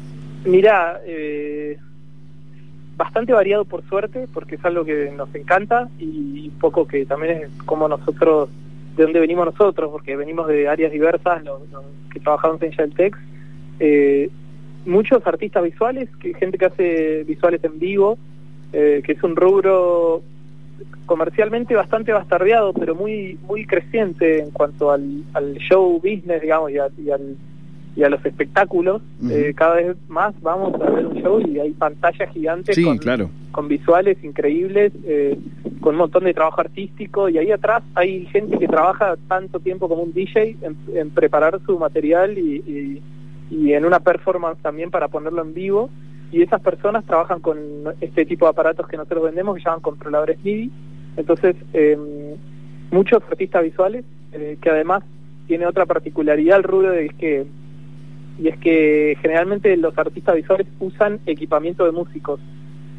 Mira, 0.45 1.01
bastante 2.97 3.33
variado 3.33 3.65
por 3.65 3.83
suerte, 3.89 4.27
porque 4.33 4.57
es 4.57 4.65
algo 4.65 4.85
que 4.85 5.13
nos 5.17 5.35
encanta 5.35 5.89
y 5.99 6.49
un 6.49 6.59
poco 6.59 6.87
que 6.87 7.05
también 7.07 7.43
es 7.45 7.63
como 7.65 7.89
nosotros, 7.89 8.49
de 8.97 9.03
dónde 9.03 9.21
venimos 9.21 9.47
nosotros, 9.47 9.91
porque 9.91 10.17
venimos 10.17 10.47
de 10.47 10.69
áreas 10.69 10.93
diversas, 10.93 11.43
los, 11.45 11.61
que 12.13 12.21
trabajamos 12.21 12.63
en 12.63 12.71
Sheltex, 12.71 13.19
eh, 13.81 14.31
muchos 14.87 15.27
artistas 15.27 15.65
visuales, 15.65 16.09
que 16.17 16.35
gente 16.35 16.59
que 16.59 16.67
hace 16.67 17.25
visuales 17.25 17.63
en 17.65 17.79
vivo, 17.79 18.19
eh, 18.73 19.03
que 19.05 19.13
es 19.13 19.23
un 19.23 19.35
rubro 19.35 20.23
comercialmente 21.07 21.75
bastante 21.75 22.13
bastardeado, 22.13 22.73
pero 22.73 22.95
muy 22.95 23.39
muy 23.47 23.67
creciente 23.67 24.41
en 24.43 24.51
cuanto 24.51 24.91
al, 24.91 25.25
show 25.59 25.99
business, 25.99 26.41
digamos, 26.43 26.71
y, 26.71 26.75
y, 27.03 27.11
al, 27.11 27.37
y 27.97 28.03
a 28.03 28.09
los 28.09 28.25
espectáculos. 28.25 29.03
eh, 29.31 29.53
cada 29.57 29.77
vez 29.77 29.97
más 30.09 30.35
vamos 30.43 30.75
a 30.81 30.91
ver 30.91 31.07
un 31.07 31.15
show 31.23 31.41
y 31.41 31.59
hay 31.59 31.71
pantallas 31.73 32.31
gigantes 32.33 32.79
con, 32.83 32.99
con 33.53 33.69
visuales 33.69 34.23
increíbles, 34.23 34.93
eh, 35.05 35.39
con 35.81 35.95
un 35.95 35.99
montón 35.99 36.25
de 36.25 36.35
trabajo 36.35 36.61
artístico, 36.61 37.29
y 37.29 37.39
ahí 37.39 37.51
atrás 37.51 37.83
hay 37.95 38.27
gente 38.27 38.59
que 38.59 38.67
trabaja 38.67 39.17
tanto 39.29 39.61
tiempo 39.61 39.89
como 39.89 40.03
un 40.03 40.13
DJ 40.13 40.57
en, 40.95 41.11
preparar 41.11 41.61
su 41.67 41.79
material 41.79 42.39
y 42.39 43.01
y 43.51 43.73
en 43.73 43.85
una 43.85 44.01
performance 44.01 44.59
también 44.63 44.91
para 44.91 45.09
ponerlo 45.09 45.43
en 45.43 45.55
vivo. 45.55 45.91
Y 46.33 46.43
esas 46.43 46.61
personas 46.61 47.05
trabajan 47.05 47.41
con 47.41 47.59
este 48.01 48.27
tipo 48.27 48.47
de 48.47 48.51
aparatos 48.51 48.89
que 48.89 48.97
nosotros 48.97 49.25
vendemos, 49.25 49.57
que 49.57 49.63
llaman 49.63 49.81
controladores 49.81 50.43
MIDI. 50.43 50.71
Entonces, 51.17 51.55
eh, 51.73 51.97
muchos 52.91 53.23
artistas 53.31 53.63
visuales, 53.63 54.05
eh, 54.33 54.59
que 54.61 54.71
además 54.71 55.05
tiene 55.47 55.67
otra 55.67 55.87
particularidad 55.87 56.59
el 56.59 56.65
rubro 56.65 56.91
de 56.91 57.09
que 57.11 57.47
y 58.39 58.49
es 58.49 58.59
que 58.59 59.17
generalmente 59.23 59.77
los 59.77 59.97
artistas 59.97 60.37
visuales 60.37 60.67
usan 60.81 61.21
equipamiento 61.27 61.85
de 61.85 61.93
músicos 61.93 62.41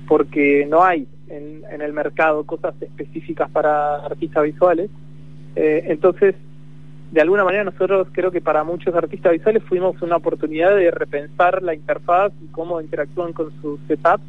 porque 0.08 0.66
no 0.70 0.84
hay 0.84 1.08
en, 1.28 1.64
el 1.82 1.94
mercado 1.94 2.46
cosas 2.46 2.76
específicas 2.82 3.50
para 3.50 3.96
artistas 4.06 4.44
visuales 4.44 4.90
eh, 5.56 5.84
entonces 5.88 6.36
de 7.12 7.22
alguna 7.22 7.44
manera 7.44 7.64
nosotros 7.64 8.08
creo 8.12 8.30
que 8.30 8.42
para 8.42 8.64
muchos 8.66 8.94
artistas 8.94 9.32
visuales 9.32 9.64
fuimos 9.64 10.02
una 10.02 10.18
oportunidad 10.18 10.76
de 10.76 10.92
repensar 10.92 11.64
la 11.64 11.74
interfaz 11.74 12.34
y 12.44 12.48
cómo 12.48 12.82
interactúan 12.82 13.32
con 13.32 13.54
sus 13.62 13.80
setups, 13.88 14.24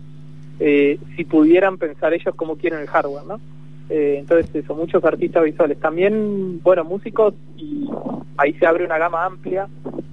eh, 0.60 0.98
si 1.16 1.25
pudieran 1.25 1.78
pensar 1.78 2.14
ellos 2.14 2.34
cómo 2.36 2.56
quieren 2.56 2.78
el 2.80 2.86
hardware, 2.86 3.26
¿no? 3.26 3.40
Eh, 3.88 4.18
entonces 4.20 4.54
eso, 4.54 4.75
muchos 4.75 5.04
artistas 5.04 5.42
visuales. 5.42 5.80
También, 5.80 6.60
bueno, 6.62 6.84
músicos 6.84 7.34
y 7.56 7.88
ahí 8.36 8.52
se 8.54 8.66
abre 8.66 8.84
una 8.84 8.98
gama 8.98 9.25
amplia, 9.25 9.68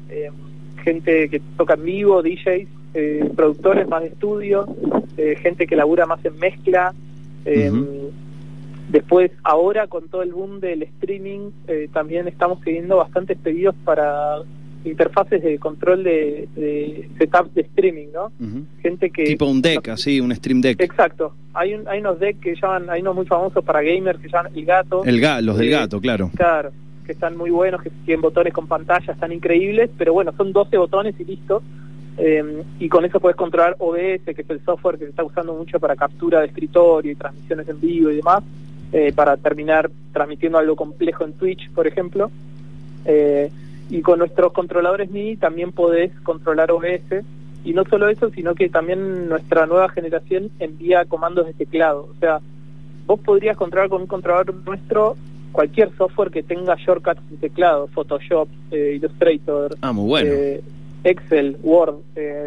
eh, 0.10 0.32
gente 0.84 1.30
que 1.30 1.42
toca 1.58 1.74
en 1.76 1.86
vivo, 1.86 2.22
DJs, 2.22 2.68
productores 3.36 3.88
más 3.88 4.02
de 4.04 4.10
estudio, 4.10 4.68
gente 5.42 5.66
que 5.66 5.76
labura 5.76 6.06
más 6.06 6.24
en 6.26 6.38
mezcla. 6.38 6.94
Después, 8.90 9.32
ahora 9.44 9.88
con 9.88 10.08
todo 10.10 10.22
el 10.22 10.34
boom 10.34 10.60
del 10.60 10.84
streaming, 10.84 11.50
eh, 11.68 11.90
también 11.92 12.28
estamos 12.28 12.62
teniendo 12.62 12.98
bastantes 12.98 13.38
pedidos 13.38 13.74
para 13.84 14.38
interfaces 14.86 15.42
de 15.42 15.58
control 15.58 16.04
de, 16.04 16.48
de 16.56 17.10
setup 17.18 17.52
de 17.54 17.62
streaming, 17.62 18.08
¿no? 18.14 18.32
Gente 18.82 19.10
que... 19.10 19.24
Tipo 19.24 19.46
un 19.46 19.62
deck, 19.62 19.88
así, 19.90 20.20
un 20.20 20.36
stream 20.36 20.62
deck. 20.62 20.82
Exacto. 20.82 21.34
Hay, 21.54 21.74
un, 21.74 21.88
hay 21.88 22.02
unos 22.02 22.20
decks 22.20 22.40
que 22.42 22.56
llaman, 22.56 22.90
hay 22.90 23.02
unos 23.02 23.16
muy 23.16 23.26
famosos 23.26 23.64
para 23.64 23.82
gamers 23.82 24.20
que 24.20 24.28
llaman 24.28 24.52
El 24.54 24.66
Gato. 24.66 25.04
El 25.06 25.46
los 25.46 25.58
del 25.58 25.70
gato, 25.70 26.02
claro. 26.02 26.30
Claro, 26.36 26.72
que 27.04 27.12
están 27.14 27.38
muy 27.38 27.50
buenos, 27.50 27.82
que 27.82 27.90
tienen 28.06 28.22
botones 28.22 28.54
con 28.54 28.68
pantalla, 28.68 29.14
están 29.14 29.32
increíbles, 29.32 29.90
pero 29.98 30.14
bueno, 30.14 30.32
son 30.36 30.52
12 30.52 30.78
botones 30.78 31.20
y 31.20 31.26
listo. 31.26 31.62
Eh, 32.18 32.64
y 32.80 32.90
con 32.90 33.06
eso 33.06 33.20
puedes 33.20 33.36
controlar 33.36 33.76
OBS, 33.80 34.24
que 34.36 34.42
es 34.42 34.50
el 34.50 34.64
software 34.64 34.98
que 34.98 35.06
se 35.06 35.10
está 35.10 35.24
usando 35.24 35.54
mucho 35.54 35.80
para 35.80 35.96
captura 35.96 36.42
de 36.42 36.48
escritorio 36.48 37.12
y 37.12 37.16
transmisiones 37.16 37.68
en 37.68 37.80
vivo 37.80 38.12
y 38.12 38.18
demás. 38.18 38.44
Eh, 38.92 39.12
para 39.12 39.38
terminar 39.38 39.90
transmitiendo 40.12 40.60
algo 40.60 40.76
complejo 40.76 41.26
en 41.26 41.34
Twitch, 41.34 41.72
por 41.72 41.88
ejemplo. 41.88 42.30
Eh, 43.06 43.50
y 43.90 44.02
con 44.02 44.20
nuestros 44.20 44.54
controladores 44.54 45.10
MIDI 45.10 45.38
también 45.38 45.72
podés 45.72 46.12
controlar 46.22 46.72
OBS. 46.72 47.26
Y 47.66 47.74
no 47.74 47.86
solo 47.86 48.10
eso, 48.10 48.30
sino 48.30 48.54
que 48.54 48.70
también 48.70 49.30
nuestra 49.30 49.66
nueva 49.66 49.90
generación 49.90 50.52
envía 50.60 51.06
comandos 51.06 51.48
de 51.48 51.54
teclado. 51.54 52.10
O 52.12 52.20
sea, 52.20 52.40
vos 53.08 53.20
podrías 53.20 53.58
controlar 53.58 53.90
con 53.90 54.02
un 54.02 54.08
controlador 54.08 54.54
nuestro 54.64 55.16
cualquier 55.54 55.96
software 55.96 56.32
que 56.32 56.44
tenga 56.44 56.76
shortcuts 56.76 57.22
de 57.30 57.38
teclado, 57.38 57.88
Photoshop, 57.88 58.50
eh, 58.72 58.96
Illustrator, 58.98 59.78
ah, 59.82 59.94
muy 59.94 60.08
bueno. 60.10 60.32
Excel, 61.06 61.58
Word, 61.64 61.96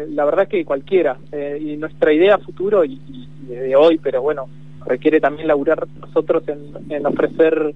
la 0.09 0.25
verdad 0.25 0.47
que 0.47 0.63
cualquiera. 0.65 1.17
y 1.59 1.77
nuestra 1.77 2.13
idea 2.13 2.37
futuro, 2.37 2.85
y, 2.85 2.99
y 3.07 3.27
de 3.47 3.75
hoy, 3.75 3.97
pero 3.97 4.21
bueno, 4.21 4.47
requiere 4.87 5.19
también 5.19 5.47
laburar 5.47 5.87
nosotros 5.99 6.43
en, 6.47 7.05
ofrecer 7.05 7.73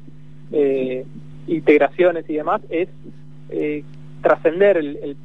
eh, 0.52 1.06
integraciones 1.48 2.30
y 2.30 2.36
demás, 2.36 2.62
es 2.70 2.90
eh, 3.50 3.84
trascender 4.22 4.78
el, 4.78 5.18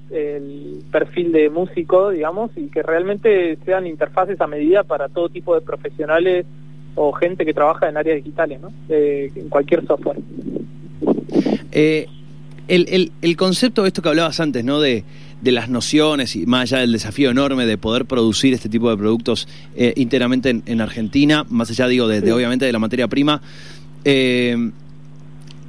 perfil 0.90 1.32
de 1.32 1.50
músico, 1.50 2.10
digamos, 2.10 2.50
y 2.56 2.68
que 2.68 2.82
realmente 2.82 3.58
sean 3.64 3.86
interfaces 3.86 4.40
a 4.40 4.46
medida 4.46 4.82
para 4.82 5.08
todo 5.08 5.28
tipo 5.28 5.54
de 5.54 5.60
profesionales 5.60 6.46
o 6.96 7.12
gente 7.12 7.44
que 7.44 7.54
trabaja 7.54 7.88
en 7.88 7.96
áreas 7.96 8.16
digitales, 8.16 8.60
¿no? 8.60 8.72
en 8.88 9.48
cualquier 9.48 9.86
software. 9.86 10.18
Eh, 11.70 12.06
el, 12.66 12.86
el, 12.88 13.12
el 13.22 13.36
concepto 13.36 13.82
de 13.82 13.88
esto 13.88 14.02
que 14.02 14.08
hablabas 14.08 14.40
antes, 14.40 14.64
¿no? 14.64 14.80
De 14.80 15.04
de 15.40 15.52
las 15.52 15.68
nociones 15.68 16.34
y 16.36 16.46
más 16.46 16.62
allá 16.62 16.80
del 16.80 16.92
desafío 16.92 17.30
enorme 17.30 17.66
de 17.66 17.76
poder 17.78 18.06
producir 18.06 18.54
este 18.54 18.68
tipo 18.68 18.90
de 18.90 18.96
productos 18.96 19.46
eh, 19.76 19.92
íntegramente 19.96 20.62
en, 20.64 20.80
Argentina, 20.80 21.44
más 21.48 21.70
allá, 21.70 21.88
digo, 21.88 22.08
de, 22.08 22.32
obviamente 22.32 22.64
de 22.64 22.72
la 22.72 22.78
materia 22.78 23.06
prima. 23.08 23.42
Eh, 24.04 24.70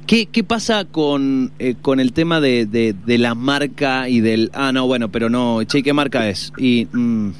¿qué, 0.06 0.26
¿qué, 0.26 0.42
pasa 0.42 0.84
con, 0.86 1.52
eh, 1.58 1.74
con 1.80 2.00
el 2.00 2.12
tema 2.12 2.40
de, 2.40 2.66
de, 2.66 3.18
la 3.18 3.34
marca 3.34 4.08
y 4.08 4.20
del, 4.20 4.50
ah, 4.54 4.72
no, 4.72 4.86
bueno, 4.86 5.10
pero 5.10 5.28
no, 5.28 5.62
che, 5.64 5.82
¿qué 5.82 5.92
marca 5.92 6.28
es? 6.28 6.52
Y, 6.56 6.86
mm, 6.90 7.30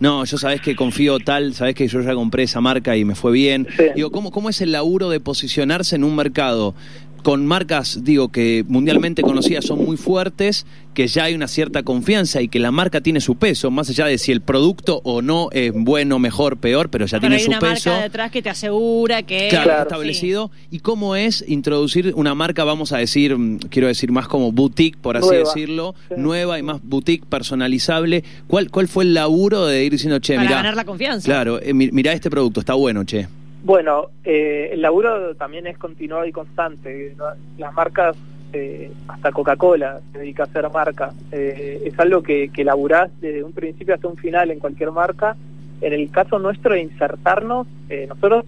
no, 0.00 0.24
yo 0.24 0.38
sabes 0.38 0.60
que 0.60 0.76
confío 0.76 1.18
tal, 1.18 1.54
sabes 1.54 1.74
que 1.74 1.86
yo 1.88 2.00
ya 2.00 2.14
compré 2.14 2.44
esa 2.44 2.60
marca 2.60 2.96
y 2.96 3.04
me 3.04 3.14
fue 3.14 3.32
bien. 3.32 3.66
Digo, 3.94 4.10
¿cómo, 4.10 4.30
¿cómo 4.30 4.48
es 4.48 4.60
el 4.60 4.72
laburo 4.72 5.10
de 5.10 5.20
posicionarse 5.20 5.96
en 5.96 6.04
un 6.04 6.14
mercado 6.16 6.74
con 7.22 7.46
marcas, 7.46 8.04
digo, 8.04 8.28
que 8.28 8.64
mundialmente 8.68 9.22
conocidas 9.22 9.64
son 9.64 9.84
muy 9.84 9.96
fuertes, 9.96 10.66
que 10.94 11.06
ya 11.06 11.24
hay 11.24 11.34
una 11.34 11.46
cierta 11.46 11.82
confianza 11.82 12.42
y 12.42 12.48
que 12.48 12.58
la 12.58 12.72
marca 12.72 13.00
tiene 13.00 13.20
su 13.20 13.36
peso, 13.36 13.70
más 13.70 13.88
allá 13.90 14.06
de 14.06 14.18
si 14.18 14.32
el 14.32 14.40
producto 14.40 15.00
o 15.04 15.22
no 15.22 15.48
es 15.52 15.72
bueno, 15.72 16.18
mejor, 16.18 16.56
peor, 16.56 16.90
pero 16.90 17.06
ya 17.06 17.20
tiene 17.20 17.38
su 17.38 17.50
peso. 17.52 17.54
Hay 17.54 17.58
una 17.58 17.74
marca 17.74 18.02
detrás 18.02 18.30
que 18.30 18.42
te 18.42 18.50
asegura 18.50 19.22
que... 19.22 19.48
Claro, 19.48 19.82
establecido. 19.82 20.50
¿Y 20.70 20.80
cómo 20.80 21.14
es 21.14 21.44
introducir 21.46 22.12
una 22.16 22.34
marca, 22.34 22.64
vamos 22.64 22.92
a 22.92 22.98
decir, 22.98 23.36
mm, 23.36 23.58
quiero 23.70 23.88
decir 23.88 24.10
más 24.10 24.26
como 24.26 24.50
boutique, 24.50 24.98
por 24.98 25.16
así 25.16 25.34
decirlo, 25.34 25.94
nueva 26.16 26.58
y 26.58 26.62
más 26.62 26.80
boutique, 26.82 27.26
personalizable? 27.26 28.24
¿Cuál, 28.46 28.70
¿Cuál 28.70 28.88
fue 28.88 29.04
el 29.04 29.14
laburo 29.14 29.66
de 29.66 29.84
ir 29.84 29.92
diciendo, 29.92 30.18
che, 30.18 30.36
Para 30.36 30.50
ganar 30.50 30.74
la 30.74 30.84
confianza. 30.84 31.24
Claro, 31.24 31.60
eh, 31.62 31.74
mira 31.74 32.12
este 32.12 32.30
producto, 32.30 32.60
está 32.60 32.74
bueno, 32.74 33.04
che. 33.04 33.28
Bueno, 33.62 34.06
eh, 34.24 34.70
el 34.72 34.82
laburo 34.82 35.34
también 35.34 35.66
es 35.66 35.76
continuado 35.78 36.26
y 36.26 36.32
constante. 36.32 37.14
Las 37.58 37.74
marcas, 37.74 38.16
eh, 38.52 38.90
hasta 39.08 39.32
Coca-Cola 39.32 40.00
se 40.12 40.18
dedica 40.18 40.44
a 40.44 40.46
hacer 40.46 40.70
marca. 40.70 41.12
Eh, 41.32 41.82
es 41.84 41.98
algo 41.98 42.22
que, 42.22 42.50
que 42.50 42.64
laburás 42.64 43.10
desde 43.20 43.42
un 43.42 43.52
principio 43.52 43.94
hasta 43.94 44.08
un 44.08 44.16
final 44.16 44.50
en 44.50 44.60
cualquier 44.60 44.92
marca. 44.92 45.36
En 45.80 45.92
el 45.92 46.10
caso 46.10 46.38
nuestro 46.38 46.74
de 46.74 46.82
insertarnos, 46.82 47.66
nosotros 48.08 48.44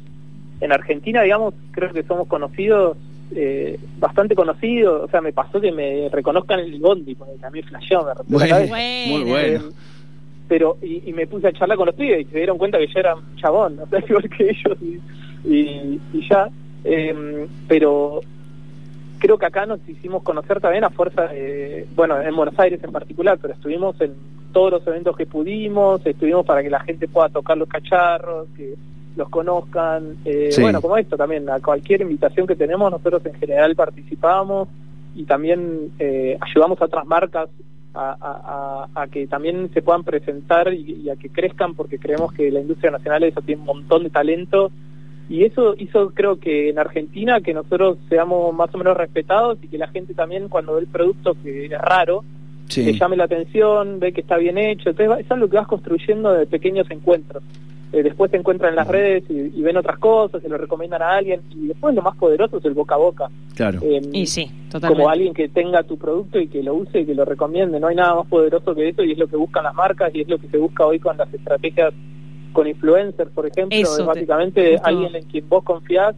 en 0.61 0.73
Argentina, 0.73 1.23
digamos, 1.23 1.55
creo 1.73 1.93
que 1.93 2.03
somos 2.03 2.27
conocidos 2.27 2.97
eh, 3.35 3.79
bastante 3.99 4.35
conocido, 4.35 5.05
o 5.05 5.09
sea, 5.09 5.21
me 5.21 5.33
pasó 5.33 5.61
que 5.61 5.71
me 5.71 6.09
reconozcan 6.09 6.59
el 6.61 6.81
bondi, 6.81 7.15
porque 7.15 7.35
también 7.41 7.65
flasheó, 7.65 8.05
me 8.05 8.13
Bueno, 8.27 8.49
cabeza. 8.49 8.75
muy 9.07 9.23
bueno. 9.23 9.61
Pero 10.51 10.77
y, 10.83 11.09
y 11.09 11.13
me 11.13 11.29
puse 11.29 11.47
a 11.47 11.53
charlar 11.53 11.79
con 11.79 11.87
los 11.87 11.95
pibes 11.95 12.23
y 12.23 12.31
se 12.31 12.39
dieron 12.39 12.59
cuenta 12.59 12.77
que 12.77 12.89
yo 12.89 12.99
era 12.99 13.15
un 13.15 13.37
chabón, 13.37 13.79
o 13.79 13.87
sea, 13.87 14.01
igual 14.09 14.29
que 14.29 14.51
ellos 14.51 14.77
y, 14.83 15.49
y, 15.49 16.01
y 16.13 16.29
ya. 16.29 16.49
Eh, 16.83 17.47
pero 17.69 18.21
creo 19.21 19.39
que 19.39 19.47
acá 19.47 19.65
nos 19.65 19.79
hicimos 19.89 20.25
conocer 20.25 20.61
también 20.61 20.83
a 20.83 20.91
fuerza 20.91 21.29
de, 21.29 21.87
bueno, 21.95 22.21
en 22.21 22.35
Buenos 22.35 22.59
Aires 22.59 22.83
en 22.83 22.91
particular, 22.91 23.39
pero 23.41 23.55
estuvimos 23.55 24.01
en 24.01 24.13
todos 24.53 24.73
los 24.73 24.87
eventos 24.89 25.17
que 25.17 25.27
pudimos, 25.27 26.05
estuvimos 26.05 26.45
para 26.45 26.63
que 26.65 26.71
la 26.71 26.81
gente 26.81 27.07
pueda 27.07 27.29
tocar 27.29 27.57
los 27.57 27.69
cacharros, 27.69 28.49
que 28.57 28.75
los 29.17 29.29
conozcan, 29.29 30.17
eh, 30.25 30.49
Sí. 30.51 30.63
bueno, 30.63 30.81
como 30.81 30.97
esto 30.97 31.17
también, 31.17 31.49
a 31.49 31.61
cualquier 31.61 32.01
invitación 32.01 32.47
que 32.49 32.57
tenemos, 32.57 32.91
nosotros 32.91 33.25
en 33.27 33.35
general 33.35 33.77
participamos 33.77 34.69
y 35.15 35.25
también 35.27 35.93
eh, 36.01 36.37
ayudamos 36.41 36.81
a 36.81 36.87
otras 36.87 37.07
marcas 37.07 37.49
a, 37.95 39.07
que 39.11 39.27
también 39.27 39.71
se 39.73 39.83
puedan 39.83 40.05
presentar 40.05 40.73
y, 40.73 41.09
a 41.11 41.17
que 41.17 41.29
crezcan 41.29 41.75
porque 41.75 41.99
creemos 41.99 42.33
que 42.33 42.51
la 42.51 42.61
industria 42.61 42.91
nacional 42.91 43.25
eso 43.25 43.41
tiene 43.43 43.61
un 43.61 43.67
montón 43.67 44.05
de 44.05 44.11
talento. 44.11 44.71
Y 45.29 45.45
eso 45.45 45.75
hizo 45.79 46.11
creo 46.11 46.41
que 46.41 46.71
en 46.71 46.79
Argentina 46.79 47.41
que 47.41 47.55
nosotros 47.55 47.99
seamos 48.09 48.53
más 48.55 48.75
o 48.75 48.79
menos 48.79 48.97
respetados 48.97 49.59
y 49.63 49.69
que 49.69 49.79
la 49.79 49.87
gente 49.89 50.13
también 50.13 50.49
cuando 50.49 50.75
ve 50.75 50.81
el 50.81 50.87
producto 50.89 51.37
que 51.43 51.67
es 51.67 51.71
raro 51.71 52.25
Sí. 52.71 52.85
que 52.85 52.93
llame 52.95 53.17
la 53.17 53.25
atención, 53.25 53.99
ve 54.01 54.13
que 54.13 54.21
está 54.23 54.37
bien 54.37 54.57
hecho, 54.59 54.91
entonces 54.91 55.11
va- 55.11 55.21
es 55.21 55.31
algo 55.31 55.49
que 55.49 55.57
vas 55.57 55.67
construyendo 55.67 56.33
de 56.33 56.47
pequeños 56.47 56.91
encuentros. 56.91 57.43
Eh, 57.93 58.05
después 58.05 58.31
se 58.31 58.37
encuentran 58.37 58.71
en 58.71 58.77
las 58.77 58.87
redes 58.87 59.25
y, 59.29 59.35
y 59.59 59.63
ven 59.63 59.77
otras 59.77 59.99
cosas, 59.99 60.41
se 60.41 60.49
lo 60.49 60.57
recomiendan 60.57 61.03
a 61.03 61.17
alguien 61.17 61.41
y 61.51 61.67
después 61.67 61.93
lo 61.93 62.03
más 62.03 62.17
poderoso 62.17 62.59
es 62.59 62.65
el 62.65 62.75
boca 62.75 62.95
a 62.95 62.99
boca. 62.99 63.29
Claro. 63.57 63.81
Eh, 63.83 64.01
Y 64.13 64.27
sí, 64.27 64.49
totalmente. 64.71 64.97
como 65.03 65.11
alguien 65.11 65.35
que 65.35 65.49
tenga 65.49 65.83
tu 65.83 65.99
producto 65.99 66.39
y 66.39 66.47
que 66.47 66.63
lo 66.63 66.75
use 66.75 67.01
y 67.01 67.05
que 67.07 67.15
lo 67.17 67.25
recomiende. 67.25 67.81
No 67.81 67.89
hay 67.89 67.97
nada 67.97 68.15
más 68.15 68.29
poderoso 68.29 68.77
que 68.77 68.89
eso 68.91 69.03
y 69.03 69.11
es 69.13 69.19
lo 69.19 69.27
que 69.27 69.35
buscan 69.37 69.65
las 69.65 69.75
marcas 69.75 70.15
y 70.15 70.21
es 70.21 70.29
lo 70.29 70.39
que 70.39 70.47
se 70.47 70.59
busca 70.59 70.87
hoy 70.87 71.01
con 71.01 71.17
las 71.17 71.35
estrategias 71.35 71.93
con 72.53 72.69
influencers, 72.69 73.31
por 73.33 73.47
ejemplo. 73.47 73.77
Eso 73.77 73.91
es 73.93 73.97
te- 73.99 74.05
básicamente 74.05 74.77
alguien 74.85 75.15
en 75.17 75.25
quien 75.25 75.49
vos 75.49 75.65
confiás 75.65 76.15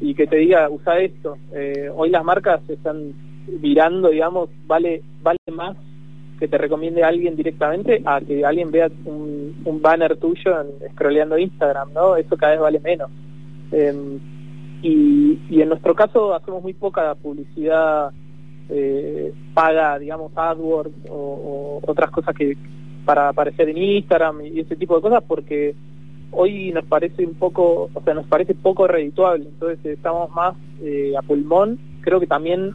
y 0.00 0.14
que 0.14 0.28
te 0.28 0.36
diga, 0.36 0.70
usa 0.70 1.00
esto. 1.00 1.36
Eh, 1.52 1.90
hoy 1.96 2.10
las 2.10 2.22
marcas 2.24 2.60
se 2.68 2.74
están 2.74 3.12
virando, 3.60 4.08
digamos, 4.10 4.50
vale 4.68 5.02
vale 5.22 5.38
más 5.52 5.76
que 6.38 6.48
te 6.48 6.58
recomiende 6.58 7.02
a 7.02 7.08
alguien 7.08 7.36
directamente 7.36 8.02
a 8.04 8.20
que 8.20 8.44
alguien 8.44 8.70
vea 8.70 8.90
un, 9.04 9.80
banner 9.80 10.16
tuyo 10.16 10.60
en, 10.60 10.92
scrolleando 10.92 11.38
Instagram, 11.38 11.92
¿no? 11.92 12.16
Eso 12.16 12.36
cada 12.36 12.52
vez 12.52 12.60
vale 12.60 12.80
menos. 12.80 13.10
Em, 13.72 14.18
y, 14.82 15.38
y 15.50 15.60
en 15.60 15.68
nuestro 15.68 15.94
caso 15.94 16.34
hacemos 16.34 16.62
muy 16.62 16.72
poca 16.72 17.14
publicidad 17.14 18.10
eh, 18.70 19.32
paga, 19.54 19.98
digamos, 19.98 20.32
AdWords 20.34 21.10
o, 21.10 21.80
o 21.82 21.90
otras 21.90 22.10
cosas 22.10 22.34
que 22.34 22.56
para 23.04 23.30
aparecer 23.30 23.68
en 23.70 23.78
Instagram 23.78 24.42
y 24.44 24.60
ese 24.60 24.76
tipo 24.76 24.94
de 24.94 25.00
cosas 25.00 25.24
porque 25.26 25.74
hoy 26.30 26.70
nos 26.72 26.84
parece 26.84 27.24
un 27.24 27.34
poco, 27.34 27.88
o 27.92 28.02
sea, 28.02 28.14
nos 28.14 28.26
parece 28.26 28.54
poco 28.54 28.86
redituable, 28.86 29.46
entonces 29.46 29.78
estamos 29.84 30.30
más 30.30 30.54
eh, 30.82 31.14
a 31.16 31.22
pulmón. 31.22 31.78
Creo 32.02 32.20
que 32.20 32.26
también 32.26 32.74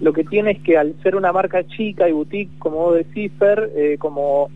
lo 0.00 0.12
que 0.12 0.24
tiene 0.24 0.52
es 0.52 0.58
que 0.60 0.76
al 0.76 0.94
ser 1.02 1.16
una 1.16 1.32
marca 1.32 1.66
chica 1.66 2.08
y 2.08 2.12
boutique, 2.12 2.50
como 2.58 2.76
vos 2.76 2.96
decís, 2.96 3.32
Fer, 3.38 3.70
eh, 3.74 3.96
como 3.98 4.50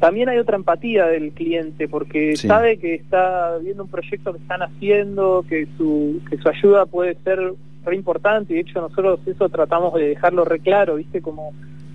también 0.00 0.28
hay 0.28 0.38
otra 0.38 0.56
empatía 0.56 1.06
del 1.06 1.32
cliente 1.32 1.88
porque 1.88 2.36
Sí. 2.36 2.46
sabe 2.48 2.78
que 2.78 2.94
está 2.94 3.58
viendo 3.58 3.82
un 3.84 3.90
proyecto 3.90 4.32
que 4.32 4.38
están 4.38 4.62
haciendo, 4.62 5.44
que 5.48 5.66
su, 5.76 6.20
que 6.30 6.36
su 6.38 6.48
ayuda 6.48 6.86
puede 6.86 7.16
ser 7.24 7.54
re 7.84 7.96
importante 7.96 8.52
y 8.52 8.56
de 8.56 8.62
hecho 8.62 8.80
nosotros 8.80 9.20
eso 9.26 9.48
tratamos 9.48 9.94
de 9.94 10.08
dejarlo 10.10 10.44
re 10.44 10.60
claro, 10.60 10.96
¿viste? 10.96 11.20
Como 11.20 11.52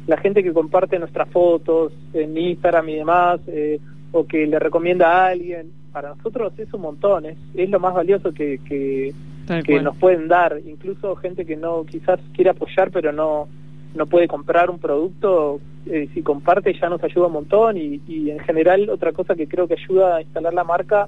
la 0.07 0.17
gente 0.17 0.43
que 0.43 0.51
comparte 0.51 0.99
nuestras 0.99 1.29
fotos 1.29 1.93
en 2.13 2.37
Instagram 2.37 2.89
y 2.89 2.95
demás, 2.95 3.39
eh, 3.47 3.79
o 4.11 4.25
que 4.25 4.45
le 4.47 4.59
recomienda 4.59 5.09
a 5.11 5.27
alguien, 5.27 5.71
para 5.93 6.09
nosotros 6.09 6.53
es 6.57 6.73
un 6.73 6.81
montón, 6.81 7.25
es, 7.25 7.37
es 7.55 7.69
lo 7.69 7.79
más 7.79 7.93
valioso 7.93 8.33
que, 8.33 8.59
que, 8.67 9.13
Tal 9.45 9.63
que 9.63 9.73
cual. 9.73 9.83
nos 9.83 9.97
pueden 9.97 10.27
dar, 10.27 10.59
incluso 10.65 11.15
gente 11.17 11.45
que 11.45 11.57
no 11.57 11.83
quizás 11.85 12.19
quiere 12.33 12.51
apoyar 12.51 12.91
pero 12.91 13.11
no 13.11 13.47
no 13.95 14.07
puede 14.07 14.27
comprar 14.27 14.69
un 14.69 14.79
producto, 14.79 15.59
eh, 15.85 16.09
si 16.13 16.23
comparte 16.23 16.73
ya 16.73 16.89
nos 16.89 17.03
ayuda 17.03 17.27
un 17.27 17.33
montón 17.33 17.77
y, 17.77 18.01
y 18.07 18.31
en 18.31 18.39
general 18.39 18.89
otra 18.89 19.11
cosa 19.11 19.35
que 19.35 19.47
creo 19.47 19.67
que 19.67 19.75
ayuda 19.75 20.15
a 20.15 20.21
instalar 20.21 20.53
la 20.53 20.63
marca, 20.63 21.07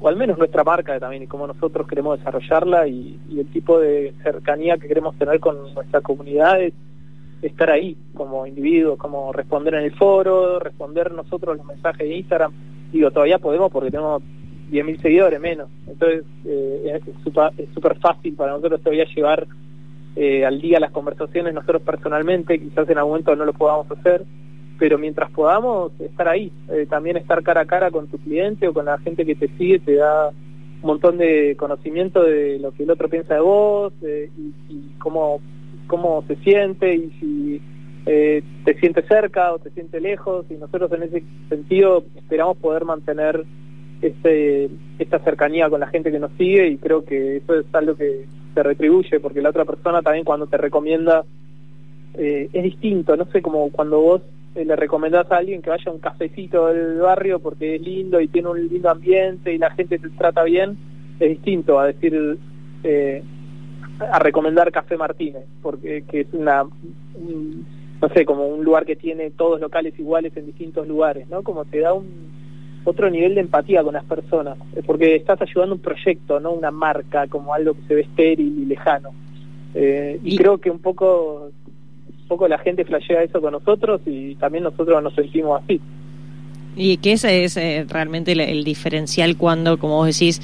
o 0.00 0.08
al 0.08 0.16
menos 0.16 0.38
nuestra 0.38 0.64
marca 0.64 0.98
también 0.98 1.24
y 1.24 1.26
cómo 1.26 1.46
nosotros 1.46 1.86
queremos 1.86 2.18
desarrollarla 2.18 2.86
y, 2.88 3.18
y 3.28 3.40
el 3.40 3.46
tipo 3.46 3.78
de 3.78 4.14
cercanía 4.22 4.76
que 4.78 4.88
queremos 4.88 5.16
tener 5.16 5.40
con 5.40 5.74
nuestra 5.74 6.00
comunidad 6.00 6.60
es 6.60 6.72
estar 7.42 7.70
ahí 7.70 7.96
como 8.14 8.46
individuos, 8.46 8.98
como 8.98 9.32
responder 9.32 9.74
en 9.74 9.84
el 9.84 9.94
foro, 9.94 10.58
responder 10.58 11.12
nosotros 11.12 11.56
los 11.56 11.66
mensajes 11.66 12.08
de 12.08 12.16
Instagram. 12.16 12.52
Digo, 12.92 13.10
todavía 13.10 13.38
podemos 13.38 13.70
porque 13.70 13.90
tenemos 13.90 14.22
10.000 14.70 15.00
seguidores 15.00 15.40
menos. 15.40 15.68
Entonces 15.86 16.24
eh, 16.44 17.00
es 17.06 17.74
súper 17.74 17.98
fácil 17.98 18.34
para 18.34 18.52
nosotros 18.52 18.80
todavía 18.80 19.06
llevar 19.14 19.46
eh, 20.16 20.44
al 20.44 20.60
día 20.60 20.80
las 20.80 20.90
conversaciones 20.90 21.54
nosotros 21.54 21.82
personalmente, 21.82 22.58
quizás 22.58 22.88
en 22.88 22.98
algún 22.98 23.12
momento 23.12 23.36
no 23.36 23.44
lo 23.44 23.52
podamos 23.52 23.90
hacer, 23.90 24.24
pero 24.78 24.98
mientras 24.98 25.30
podamos 25.30 25.92
estar 26.00 26.28
ahí, 26.28 26.52
eh, 26.70 26.86
también 26.88 27.16
estar 27.16 27.42
cara 27.42 27.62
a 27.62 27.66
cara 27.66 27.90
con 27.90 28.08
tu 28.08 28.18
cliente 28.18 28.68
o 28.68 28.74
con 28.74 28.86
la 28.86 28.98
gente 28.98 29.24
que 29.24 29.34
te 29.34 29.48
sigue, 29.56 29.78
te 29.78 29.94
da 29.94 30.28
un 30.28 30.86
montón 30.86 31.18
de 31.18 31.56
conocimiento 31.56 32.22
de 32.22 32.58
lo 32.58 32.72
que 32.72 32.84
el 32.84 32.90
otro 32.90 33.08
piensa 33.08 33.34
de 33.34 33.40
vos 33.40 33.92
eh, 34.02 34.30
y, 34.36 34.72
y 34.72 34.94
cómo, 34.98 35.40
cómo 35.86 36.24
se 36.26 36.36
siente 36.36 36.94
y 36.94 37.10
si 37.20 37.62
eh, 38.06 38.42
te 38.64 38.78
siente 38.78 39.02
cerca 39.02 39.52
o 39.52 39.58
te 39.58 39.70
siente 39.70 40.00
lejos 40.00 40.46
y 40.50 40.54
nosotros 40.54 40.90
en 40.92 41.02
ese 41.02 41.22
sentido 41.50 42.04
esperamos 42.16 42.56
poder 42.56 42.86
mantener 42.86 43.44
este, 44.02 44.68
esta 44.98 45.18
cercanía 45.20 45.68
con 45.68 45.80
la 45.80 45.88
gente 45.88 46.10
que 46.10 46.18
nos 46.20 46.30
sigue 46.38 46.68
y 46.68 46.76
creo 46.78 47.04
que 47.04 47.38
eso 47.38 47.54
es 47.58 47.66
algo 47.72 47.94
que 47.96 48.26
se 48.54 48.62
retribuye 48.62 49.20
porque 49.20 49.42
la 49.42 49.50
otra 49.50 49.64
persona 49.64 50.02
también 50.02 50.24
cuando 50.24 50.46
te 50.46 50.56
recomienda 50.56 51.24
eh, 52.14 52.48
es 52.52 52.62
distinto, 52.62 53.16
no 53.16 53.26
sé, 53.26 53.42
como 53.42 53.70
cuando 53.70 54.00
vos 54.00 54.22
eh, 54.54 54.64
le 54.64 54.76
recomendás 54.76 55.30
a 55.30 55.36
alguien 55.36 55.62
que 55.62 55.70
vaya 55.70 55.84
a 55.86 55.92
un 55.92 56.00
cafecito 56.00 56.66
del 56.68 56.98
barrio 56.98 57.38
porque 57.38 57.76
es 57.76 57.80
lindo 57.82 58.20
y 58.20 58.28
tiene 58.28 58.48
un 58.48 58.68
lindo 58.68 58.90
ambiente 58.90 59.52
y 59.52 59.58
la 59.58 59.70
gente 59.70 59.98
te 59.98 60.08
trata 60.10 60.42
bien, 60.44 60.76
es 61.20 61.28
distinto 61.30 61.78
a 61.78 61.86
decir, 61.86 62.38
eh, 62.84 63.22
a 64.12 64.18
recomendar 64.20 64.70
Café 64.72 64.96
Martínez, 64.96 65.44
porque 65.62 66.04
que 66.08 66.20
es 66.20 66.28
una, 66.32 66.62
un- 66.62 67.66
no 68.00 68.08
sé, 68.10 68.24
como 68.24 68.46
un 68.46 68.64
lugar 68.64 68.86
que 68.86 68.94
tiene 68.96 69.30
todos 69.32 69.60
locales 69.60 69.98
iguales 69.98 70.36
en 70.36 70.46
distintos 70.46 70.86
lugares, 70.86 71.28
¿no? 71.28 71.42
Como 71.42 71.64
te 71.64 71.80
da 71.80 71.92
un 71.94 72.06
otro 72.84 73.10
nivel 73.10 73.34
de 73.34 73.42
empatía 73.42 73.82
con 73.82 73.94
las 73.94 74.04
personas, 74.04 74.56
eh, 74.76 74.82
porque 74.86 75.16
estás 75.16 75.40
ayudando 75.42 75.74
un 75.74 75.80
proyecto, 75.80 76.40
no 76.40 76.52
una 76.52 76.70
marca, 76.70 77.26
como 77.26 77.52
algo 77.54 77.74
que 77.74 77.82
se 77.88 77.94
ve 77.94 78.00
estéril 78.02 78.62
y 78.62 78.64
lejano. 78.66 79.10
Eh, 79.74 80.18
y, 80.24 80.34
Y- 80.34 80.38
creo 80.38 80.58
que 80.58 80.70
un 80.70 80.78
poco, 80.78 81.50
un 82.22 82.28
poco 82.28 82.48
la 82.48 82.58
gente 82.58 82.84
flashea 82.84 83.22
eso 83.22 83.40
con 83.40 83.52
nosotros 83.52 84.00
y 84.06 84.34
también 84.36 84.64
nosotros 84.64 85.02
nos 85.02 85.14
sentimos 85.14 85.62
así. 85.62 85.80
Y 86.76 86.96
que 86.98 87.12
ese 87.12 87.44
es 87.44 87.56
eh, 87.56 87.84
realmente 87.88 88.32
el, 88.32 88.40
el 88.40 88.64
diferencial 88.64 89.36
cuando, 89.36 89.78
como 89.78 89.96
vos 89.96 90.06
decís, 90.06 90.40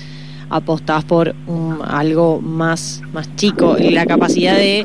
apostás 0.50 1.04
por 1.04 1.34
un- 1.46 1.78
algo 1.86 2.40
más, 2.40 3.02
más 3.12 3.34
chico. 3.36 3.76
Y 3.78 3.90
La 3.90 4.04
capacidad 4.04 4.56
de 4.56 4.84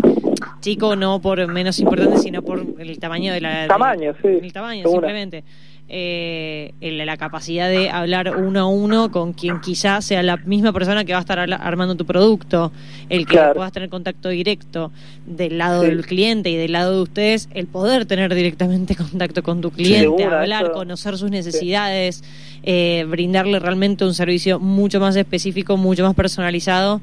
chico 0.61 0.95
no 0.95 1.19
por 1.21 1.45
menos 1.51 1.79
importante, 1.79 2.17
sino 2.19 2.41
por 2.41 2.63
el 2.79 2.99
tamaño 2.99 3.33
de 3.33 3.41
la... 3.41 3.61
de- 3.63 3.67
Tamaño, 3.67 4.13
sí. 4.21 4.27
el 4.27 4.53
tamaño, 4.53 4.87
simplemente. 4.87 5.43
Eh, 5.91 6.71
la 6.81 7.17
capacidad 7.17 7.67
de 7.67 7.89
hablar 7.89 8.35
uno 8.37 8.59
a 8.59 8.65
uno 8.67 9.11
con 9.11 9.33
quien 9.33 9.59
quizás 9.59 10.05
sea 10.05 10.21
la 10.21 10.37
misma 10.37 10.71
persona 10.71 11.03
que 11.03 11.13
va 11.13 11.17
a 11.17 11.21
estar 11.21 11.39
armando 11.39 11.95
tu 11.95 12.05
producto, 12.05 12.71
el 13.09 13.25
que 13.25 13.33
Claro. 13.33 13.55
puedas 13.55 13.71
tener 13.71 13.89
contacto 13.89 14.29
directo 14.29 14.91
del 15.25 15.57
lado 15.57 15.81
Sí. 15.81 15.87
del 15.89 16.05
cliente 16.05 16.51
y 16.51 16.57
del 16.57 16.73
lado 16.73 16.93
de 16.95 17.01
ustedes, 17.01 17.49
el 17.55 17.65
poder 17.65 18.05
tener 18.05 18.35
directamente 18.35 18.95
contacto 18.95 19.41
con 19.41 19.61
tu 19.61 19.71
cliente, 19.71 20.25
hablar, 20.25 20.65
eso- 20.65 20.73
conocer 20.73 21.17
sus 21.17 21.31
necesidades, 21.31 22.23
eh, 22.61 23.05
brindarle 23.09 23.57
realmente 23.57 24.05
un 24.05 24.13
servicio 24.13 24.59
mucho 24.59 24.99
más 24.99 25.15
específico, 25.15 25.75
mucho 25.75 26.03
más 26.03 26.13
personalizado. 26.13 27.01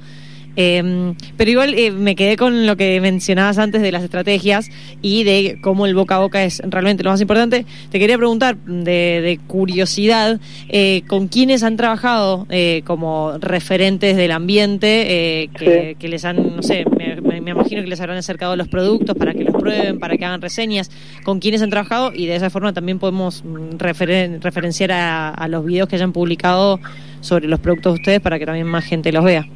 Eh, 0.57 1.12
pero 1.37 1.51
igual 1.51 1.75
eh, 1.75 1.90
me 1.90 2.16
quedé 2.16 2.37
con 2.37 2.66
lo 2.66 2.77
que 2.77 3.01
mencionabas 3.01 3.59
antes 3.59 3.83
de 3.83 3.92
las 3.92 4.03
estrategias 4.03 4.71
y 5.03 5.25
de 5.25 5.59
cómo 5.61 5.87
el 5.87 5.95
boca 5.95 6.16
a 6.16 6.19
boca 6.21 6.42
es 6.45 6.61
realmente 6.64 7.03
lo 7.05 7.11
más 7.11 7.21
importante. 7.21 7.66
Te 7.90 7.99
quería 7.99 8.16
preguntar, 8.16 8.57
de, 8.57 9.21
de 9.21 9.38
curiosidad, 9.47 10.40
eh, 10.69 11.03
¿con 11.07 11.29
quiénes 11.29 11.62
han 11.62 11.77
trabajado 11.77 12.47
eh, 12.51 12.83
como 12.87 13.37
referentes 13.38 14.16
del 14.16 14.33
ambiente 14.33 15.42
eh, 15.42 15.51
que, 15.57 15.66
Sí. 15.90 15.95
que 15.99 16.09
les 16.09 16.25
han, 16.25 16.57
no 16.57 16.62
sé, 16.62 16.85
me, 16.97 17.21
me- 17.21 17.40
me 17.40 17.51
imagino 17.53 17.81
que 17.83 17.88
les 17.88 18.01
habrán 18.01 18.16
acercado 18.16 18.57
los 18.57 18.66
productos 18.69 19.14
para 19.16 19.33
que 19.35 19.45
los 19.45 19.55
prueben, 19.55 19.99
para 20.01 20.16
que 20.16 20.25
hagan 20.25 20.40
reseñas? 20.42 20.90
¿Con 21.25 21.38
quiénes 21.38 21.62
han 21.62 21.71
trabajado? 21.71 22.12
Y 22.14 22.27
de 22.27 22.35
esa 22.37 22.51
forma 22.51 22.73
también 22.73 22.99
podemos 22.99 23.45
mm, 23.45 23.77
referen- 23.79 24.40
referenciar 24.40 24.90
a, 24.92 25.29
a 25.31 25.49
los 25.49 25.64
videos 25.64 25.88
que 25.88 25.97
hayan 25.97 26.12
publicado 26.12 26.81
sobre 27.21 27.47
los 27.47 27.61
productos 27.61 27.95
de 27.95 28.01
ustedes 28.01 28.21
para 28.21 28.38
que 28.38 28.47
también 28.47 28.66
más 28.66 28.85
gente 28.85 29.12
los 29.12 29.23
vea. 29.25 29.47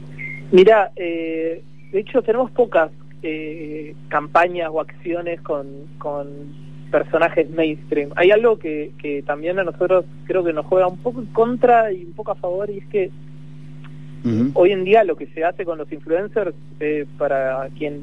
Mira, 0.53 0.91
eh, 0.97 1.63
de 1.93 2.01
hecho 2.01 2.23
tenemos 2.23 2.51
pocas 2.51 2.91
eh, 3.23 3.95
campañas 4.09 4.71
o 4.73 4.81
acciones 4.81 5.41
con, 5.43 5.67
con 5.99 6.27
personajes 6.91 7.49
mainstream. 7.51 8.11
Hay 8.17 8.31
algo 8.31 8.59
que, 8.59 8.93
que 8.99 9.23
también 9.23 9.59
a 9.59 9.65
nosotros 9.65 10.05
creo 10.25 10.43
que 10.45 10.53
nos 10.53 10.67
juega 10.67 10.89
un 10.89 10.99
poco 10.99 11.21
en 11.21 11.27
contra 11.27 11.93
y 11.93 12.05
un 12.05 12.13
poco 12.13 12.33
a 12.33 12.37
favor 12.37 12.69
y 12.71 12.79
es 12.79 12.87
que 12.87 13.11
hoy 14.53 14.73
en 14.73 14.85
día 14.85 15.03
lo 15.05 15.17
que 15.17 15.29
se 15.29 15.45
hace 15.45 15.65
con 15.65 15.79
los 15.79 15.91
influencers 15.91 16.55
eh, 16.79 17.07
para 17.17 17.69
quien 17.79 18.03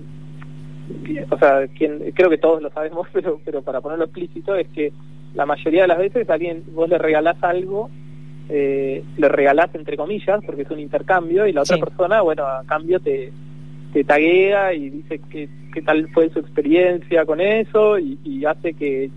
o 1.30 1.38
sea 1.38 1.68
quien 1.68 2.12
creo 2.14 2.30
que 2.30 2.40
todos 2.40 2.62
lo 2.62 2.72
sabemos 2.72 3.08
pero 3.14 3.40
pero 3.46 3.62
para 3.62 3.82
ponerlo 3.82 4.06
explícito 4.06 4.56
es 4.56 4.68
que 4.70 4.92
la 5.36 5.46
mayoría 5.46 5.84
de 5.84 5.90
las 5.90 6.00
veces 6.00 6.28
a 6.28 6.34
alguien 6.34 6.64
vos 6.74 6.90
le 6.90 6.98
regalás 6.98 7.38
algo 7.44 7.92
eh, 8.50 9.04
le 9.18 9.28
regalás 9.30 9.74
entre 9.76 9.98
comillas 9.98 10.42
porque 10.46 10.62
es 10.64 10.72
un 10.72 10.80
intercambio 10.80 11.46
y 11.48 11.54
la 11.54 11.62
otra 11.62 11.76
Sí. 11.78 11.82
persona 11.84 12.22
bueno 12.22 12.46
a 12.46 12.64
cambio 12.66 13.00
te 13.00 13.32
te 13.94 14.04
taguea 14.04 14.74
y 14.74 14.90
dice 14.90 15.20
que 15.30 15.50
qué 15.74 15.82
tal 15.82 16.08
fue 16.14 16.30
su 16.30 16.40
experiencia 16.40 17.26
con 17.26 17.40
eso 17.42 17.98
y, 18.00 18.18
y 18.24 18.46
hace 18.46 18.74
que 18.74 19.10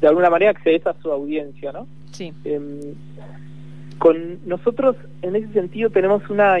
de 0.00 0.06
alguna 0.08 0.30
manera 0.30 0.50
accedes 0.50 0.86
a 0.86 0.94
su 1.00 1.10
audiencia 1.10 1.72
no 1.72 1.86
Sí. 2.10 2.32
Em, 2.44 2.78
con 3.98 4.38
nosotros 4.46 4.96
en 5.22 5.36
ese 5.36 5.52
sentido 5.52 5.88
tenemos 5.90 6.28
una 6.28 6.58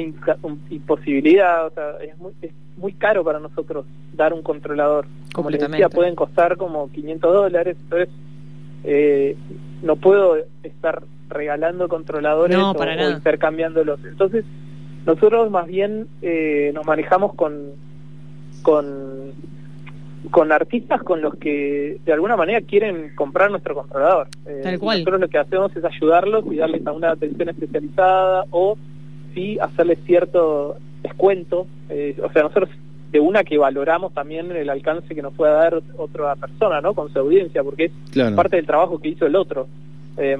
imposibilidad, 0.70 1.66
o 1.66 1.70
sea, 1.70 1.90
es 2.02 2.16
muy, 2.18 2.32
es 2.42 2.52
muy 2.76 2.92
caro 2.92 3.22
para 3.24 3.38
nosotros 3.40 3.86
dar 4.14 4.32
un 4.32 4.42
controlador. 4.42 5.06
Como 5.32 5.50
les 5.50 5.60
decía, 5.60 5.88
pueden 5.88 6.14
costar 6.14 6.56
como 6.56 6.90
500 6.92 7.32
dólares, 7.32 7.76
entonces 7.82 8.08
eh, 8.84 9.36
no 9.82 9.96
puedo 9.96 10.36
estar 10.62 11.02
regalando 11.28 11.88
controladores 11.88 12.56
No, 12.56 12.72
o, 12.72 12.74
para 12.74 12.92
o 12.94 12.96
nada. 12.96 13.12
intercambiándolos. 13.12 14.00
Entonces, 14.04 14.44
nosotros 15.06 15.50
más 15.50 15.66
bien 15.66 16.06
eh, 16.22 16.70
nos 16.74 16.86
manejamos 16.86 17.34
con, 17.34 17.70
con 18.62 19.32
con 20.30 20.50
artistas 20.52 21.02
con 21.02 21.20
los 21.20 21.34
que 21.36 21.98
de 22.02 22.12
alguna 22.14 22.34
manera 22.34 22.62
quieren 22.62 23.14
comprar 23.14 23.50
nuestro 23.50 23.74
controlador. 23.74 24.28
Eh, 24.46 24.60
Tal 24.62 24.78
cual. 24.78 24.98
Nosotros 25.00 25.20
lo 25.20 25.28
que 25.28 25.36
hacemos 25.38 25.76
es 25.76 25.84
ayudarlos 25.84 26.44
y 26.50 26.56
darles 26.56 26.86
a 26.86 26.92
una 26.92 27.10
atención 27.10 27.50
especializada 27.50 28.44
o 28.50 28.78
sí 29.34 29.58
hacerles 29.60 29.98
cierto 30.06 30.76
descuento. 31.02 31.66
Eh, 31.90 32.16
o 32.24 32.32
sea, 32.32 32.42
nosotros 32.44 32.70
de 33.12 33.20
una 33.20 33.44
que 33.44 33.58
valoramos 33.58 34.14
también 34.14 34.50
el 34.50 34.70
alcance 34.70 35.14
que 35.14 35.20
nos 35.20 35.34
pueda 35.34 35.52
dar 35.52 35.82
otra 35.98 36.34
persona, 36.36 36.80
¿no? 36.80 36.94
Con 36.94 37.12
su 37.12 37.18
audiencia, 37.18 37.62
porque 37.62 37.84
es 37.84 37.92
Claro. 38.10 38.34
parte 38.34 38.56
del 38.56 38.66
trabajo 38.66 38.98
que 38.98 39.08
hizo 39.10 39.26
el 39.26 39.36
otro. 39.36 39.68
Eh, 40.16 40.38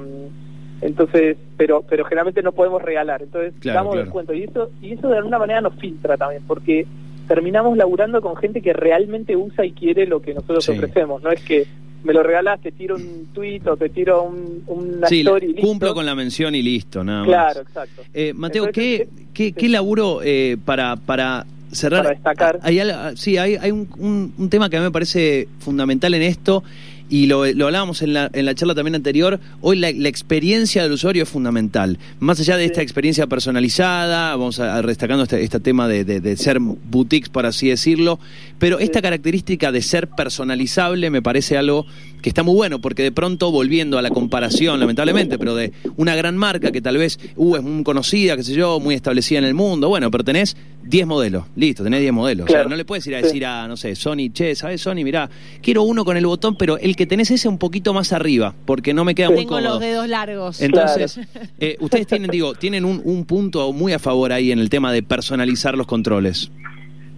entonces, 0.81 1.37
pero 1.57 1.83
pero 1.89 2.05
generalmente 2.05 2.41
no 2.41 2.51
podemos 2.51 2.81
regalar, 2.81 3.21
entonces 3.21 3.53
Claro, 3.59 3.79
damos 3.79 3.93
claro. 3.93 4.05
descuento 4.05 4.33
y 4.33 4.43
eso 4.43 4.69
y 4.81 4.93
eso 4.93 5.07
de 5.09 5.17
alguna 5.17 5.39
manera 5.39 5.61
nos 5.61 5.75
filtra 5.75 6.17
también, 6.17 6.43
porque 6.47 6.85
terminamos 7.27 7.75
laburando 7.77 8.21
con 8.21 8.35
gente 8.35 8.61
que 8.61 8.73
realmente 8.73 9.35
usa 9.35 9.65
y 9.65 9.71
quiere 9.71 10.05
lo 10.05 10.21
que 10.21 10.33
nosotros 10.33 10.63
Sí. 10.65 10.71
ofrecemos, 10.73 11.21
no 11.23 11.31
es 11.31 11.41
que 11.43 11.65
me 12.03 12.13
lo 12.13 12.21
regalas, 12.21 12.61
te 12.61 12.71
tiro 12.71 12.97
un 12.97 13.29
tweet 13.33 13.61
o 13.65 13.75
te 13.77 13.89
tiro 13.89 14.21
un, 14.23 14.63
una 14.67 15.07
Sí, 15.07 15.21
story 15.21 15.45
y 15.47 15.53
listo. 15.53 15.67
cumplo 15.67 15.93
con 15.95 16.05
la 16.05 16.13
mención 16.13 16.53
y 16.53 16.61
listo, 16.61 17.03
nada 17.03 17.21
más. 17.21 17.27
Claro, 17.29 17.61
exacto. 17.61 18.03
Eh, 18.13 18.31
Mateo, 18.35 18.65
Entonces, 18.67 19.07
¿qué, 19.07 19.25
qué, 19.33 19.53
qué 19.53 19.69
laburo 19.69 20.19
eh, 20.23 20.55
para, 20.63 20.97
para 20.97 21.47
cerrar? 21.71 22.03
Para 22.03 22.13
destacar. 22.13 22.59
Hay, 22.61 22.79
al- 22.79 23.17
sí, 23.17 23.39
hay, 23.39 23.55
hay 23.55 23.71
un, 23.71 23.87
un- 23.97 24.33
un 24.37 24.49
tema 24.51 24.69
que 24.69 24.77
a 24.77 24.81
mí 24.81 24.85
me 24.85 24.91
parece 24.91 25.47
fundamental 25.57 26.13
en 26.13 26.21
esto 26.21 26.63
y 27.09 27.27
lo, 27.27 27.45
lo 27.53 27.65
hablábamos 27.65 28.01
en 28.01 28.13
la, 28.13 28.29
en 28.33 28.45
la 28.45 28.55
charla 28.55 28.73
también 28.75 28.95
anterior. 28.95 29.39
Hoy 29.61 29.77
la, 29.77 29.91
la 29.91 30.09
experiencia 30.09 30.83
del 30.83 30.91
usuario 30.93 31.23
es 31.23 31.29
fundamental. 31.29 31.99
Más 32.19 32.39
allá 32.39 32.57
de 32.57 32.65
esta 32.65 32.81
experiencia 32.81 33.27
personalizada, 33.27 34.35
vamos 34.35 34.59
a, 34.59 34.75
a 34.75 34.81
destacando 34.81 35.23
este, 35.23 35.43
este 35.43 35.59
tema 35.59 35.87
de, 35.87 36.03
de- 36.03 36.19
de 36.19 36.37
ser 36.37 36.59
boutiques, 36.59 37.29
por 37.29 37.45
así 37.45 37.69
decirlo, 37.69 38.19
pero 38.59 38.79
esta 38.79 39.01
característica 39.01 39.71
de 39.71 39.81
ser 39.81 40.07
personalizable 40.09 41.09
me 41.09 41.21
parece 41.21 41.57
algo 41.57 41.85
que 42.21 42.29
está 42.29 42.41
muy 42.43 42.55
bueno, 42.55 42.81
porque 42.81 43.03
de 43.03 43.11
pronto, 43.11 43.51
volviendo 43.51 43.97
a 43.99 44.01
la 44.01 44.09
comparación, 44.09 44.79
lamentablemente, 44.79 45.37
pero 45.37 45.55
de 45.55 45.73
una 45.95 46.15
gran 46.15 46.35
marca 46.37 46.71
que 46.71 46.81
tal 46.81 46.97
vez 46.97 47.19
uh, 47.35 47.57
es 47.57 47.61
muy 47.63 47.83
conocida, 47.83 48.35
qué 48.35 48.43
sé 48.43 48.53
yo, 48.55 48.79
muy 48.79 48.95
establecida 48.95 49.37
en 49.39 49.45
el 49.45 49.53
mundo, 49.53 49.89
bueno, 49.89 50.09
pero 50.09 50.23
tenés 50.23 50.57
10 50.85 51.05
modelos, 51.05 51.45
listo, 51.55 51.83
tenés 51.83 52.01
10 52.01 52.13
modelos. 52.13 52.45
O 52.45 52.47
sea, 52.47 52.55
Claro. 52.57 52.69
no 52.69 52.75
le 52.77 52.85
puedes 52.85 53.05
ir 53.05 53.15
a 53.15 53.21
decir 53.21 53.45
a, 53.45 53.67
no 53.67 53.77
sé, 53.77 53.95
Sony, 53.95 54.31
che, 54.33 54.55
¿sabes 54.55 54.81
Sony? 54.81 55.03
Mirá, 55.03 55.29
quiero 55.61 55.83
uno 55.83 56.03
con 56.03 56.17
el 56.17 56.25
botón, 56.25 56.55
pero 56.55 56.77
el 56.79 56.94
que 56.95 57.05
tenés 57.05 57.31
ese 57.31 57.47
un 57.47 57.57
poquito 57.57 57.93
más 57.93 58.13
arriba, 58.13 58.53
porque 58.65 58.93
no 58.93 59.03
me 59.05 59.15
queda 59.15 59.29
muy 59.29 59.39
Tengo 59.39 59.49
cómodo. 59.55 59.69
los 59.73 59.79
dedos 59.79 60.07
largos. 60.07 60.61
Entonces, 60.61 61.19
eh, 61.59 61.77
ustedes 61.79 62.07
tienen, 62.07 62.29
digo, 62.31 62.53
tienen 62.53 62.85
un, 62.85 63.01
un 63.03 63.25
punto 63.25 63.71
muy 63.73 63.93
a 63.93 63.99
favor 63.99 64.31
ahí 64.31 64.51
en 64.51 64.59
el 64.59 64.69
tema 64.69 64.91
de 64.91 65.03
personalizar 65.03 65.77
los 65.77 65.87
controles. 65.87 66.51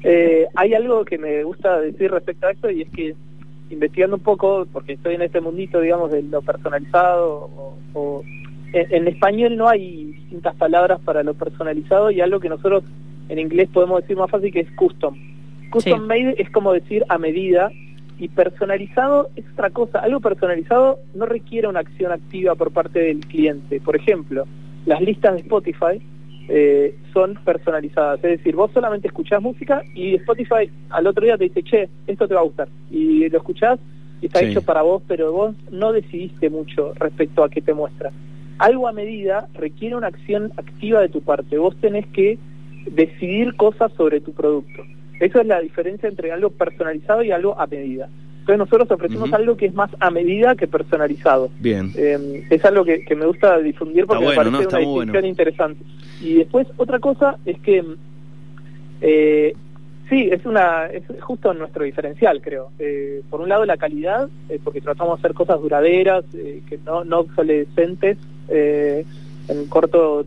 Eh, 0.03 0.45
hay 0.55 0.73
algo 0.73 1.03
que 1.05 1.17
me 1.17 1.43
gusta 1.43 1.79
decir 1.81 2.11
respecto 2.11 2.47
a 2.47 2.51
esto 2.51 2.69
y 2.69 2.83
es 2.83 2.89
que 2.89 3.15
investigando 3.69 4.15
un 4.15 4.23
poco, 4.23 4.65
porque 4.71 4.93
estoy 4.93 5.15
en 5.15 5.23
este 5.23 5.41
mundito, 5.41 5.81
digamos, 5.81 6.11
de 6.11 6.21
lo 6.23 6.41
personalizado, 6.41 7.49
o, 7.55 7.77
o- 7.93 8.23
en, 8.73 8.93
en 8.93 9.07
español 9.07 9.57
no 9.57 9.67
hay 9.67 10.05
distintas 10.05 10.55
palabras 10.55 10.99
para 11.03 11.23
lo 11.23 11.33
personalizado 11.33 12.11
y 12.11 12.21
algo 12.21 12.39
que 12.39 12.49
nosotros 12.49 12.83
en 13.29 13.39
inglés 13.39 13.67
podemos 13.73 14.01
decir 14.01 14.15
más 14.17 14.29
fácil 14.29 14.51
que 14.53 14.61
es 14.61 14.71
custom. 14.75 15.15
Custom 15.71 15.99
Sí. 16.01 16.07
made 16.07 16.35
es 16.37 16.49
como 16.51 16.71
decir 16.73 17.03
a 17.09 17.17
medida 17.17 17.69
y 18.19 18.29
personalizado 18.29 19.29
es 19.35 19.45
otra 19.53 19.69
cosa. 19.69 19.99
Algo 19.99 20.19
personalizado 20.19 20.99
no 21.13 21.25
requiere 21.25 21.67
una 21.67 21.81
acción 21.81 22.11
activa 22.11 22.55
por 22.55 22.71
parte 22.71 22.99
del 22.99 23.19
cliente. 23.21 23.79
Por 23.79 23.95
ejemplo, 23.95 24.45
las 24.85 25.01
listas 25.01 25.35
de 25.35 25.41
Spotify 25.41 26.01
eh, 26.49 26.95
son 27.13 27.35
personalizadas. 27.45 28.23
Es 28.23 28.37
decir, 28.39 28.55
vos 28.55 28.71
solamente 28.73 29.07
escuchás 29.07 29.41
música 29.41 29.83
y 29.93 30.15
Spotify 30.15 30.69
al 30.89 31.07
otro 31.07 31.25
día 31.25 31.37
te 31.37 31.45
dice, 31.45 31.61
che, 31.63 31.89
esto 32.07 32.27
te 32.27 32.33
va 32.33 32.41
a 32.41 32.45
gustar. 32.45 32.69
Y 32.89 33.27
lo 33.29 33.37
escuchás 33.37 33.79
y 34.21 34.27
está 34.27 34.39
Sí. 34.39 34.45
hecho 34.45 34.61
para 34.61 34.81
vos, 34.81 35.03
pero 35.07 35.31
vos 35.31 35.55
no 35.71 35.91
decidiste 35.91 36.49
mucho 36.49 36.93
respecto 36.95 37.43
a 37.43 37.49
qué 37.49 37.61
te 37.61 37.73
muestra. 37.73 38.11
Algo 38.59 38.87
a 38.87 38.93
medida 38.93 39.47
requiere 39.53 39.95
una 39.95 40.07
acción 40.07 40.51
activa 40.57 41.01
de 41.01 41.09
tu 41.09 41.21
parte. 41.21 41.57
Vos 41.57 41.75
tenés 41.79 42.07
que 42.07 42.39
decidir 42.89 43.55
cosas 43.55 43.91
sobre 43.93 44.21
tu 44.21 44.31
producto. 44.31 44.83
Eso 45.19 45.41
es 45.41 45.47
la 45.47 45.59
diferencia 45.61 46.09
entre 46.09 46.31
algo 46.31 46.49
personalizado 46.49 47.23
y 47.23 47.31
algo 47.31 47.59
a 47.59 47.67
medida. 47.67 48.09
Entonces 48.39 48.59
nosotros 48.59 48.91
ofrecemos 48.91 49.33
algo 49.33 49.57
que 49.57 49.65
es 49.65 49.73
más 49.73 49.89
a 49.99 50.09
medida 50.09 50.55
que 50.55 50.67
personalizado. 50.67 51.49
Bien. 51.59 51.91
Eh, 51.97 52.45
es 52.49 52.63
algo 52.63 52.85
que, 52.85 53.03
que 53.03 53.15
me 53.15 53.25
gusta 53.25 53.57
difundir 53.59 54.05
porque 54.05 54.23
bueno, 54.23 54.43
me 54.43 54.51
¿no? 54.51 54.57
parece 54.57 54.63
Está 54.63 54.77
una 54.77 54.85
distinción 54.85 55.11
bueno. 55.11 55.27
interesante. 55.27 55.83
Y 56.21 56.35
después 56.35 56.67
otra 56.77 56.99
cosa 56.99 57.37
es 57.45 57.59
que 57.59 57.83
eh, 59.01 59.53
sí, 60.09 60.29
es 60.31 60.45
una 60.45 60.85
es 60.87 61.03
justo 61.21 61.53
nuestro 61.53 61.83
diferencial, 61.83 62.41
creo. 62.41 62.69
Eh, 62.79 63.21
por 63.29 63.41
un 63.41 63.49
lado 63.49 63.65
la 63.65 63.77
calidad, 63.77 64.29
eh, 64.49 64.59
porque 64.63 64.81
tratamos 64.81 65.17
de 65.17 65.27
hacer 65.27 65.35
cosas 65.35 65.61
duraderas, 65.61 66.23
que 66.31 66.79
no, 66.85 67.03
no 67.03 67.19
obsolescentes 67.19 68.17
en 68.49 69.67
corto 69.67 70.25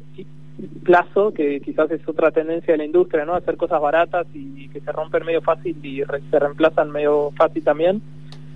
plazo, 0.85 1.33
que 1.33 1.61
quizás 1.61 1.91
es 1.91 2.07
otra 2.09 2.31
tendencia 2.31 2.73
de 2.75 2.79
la 2.79 2.85
industria, 2.85 3.25
¿no? 3.25 3.35
Hacer 3.35 3.57
cosas 3.57 3.81
baratas 3.81 4.27
y 4.35 4.69
que 4.69 4.81
se 4.81 4.93
rompen 4.93 5.25
medio 5.25 5.43
fácil 5.43 5.77
y 5.83 6.03
re- 6.05 6.23
se 6.31 6.39
reemplazan 6.39 6.91
medio 6.91 7.31
fácil 7.37 7.63
también. 7.63 8.03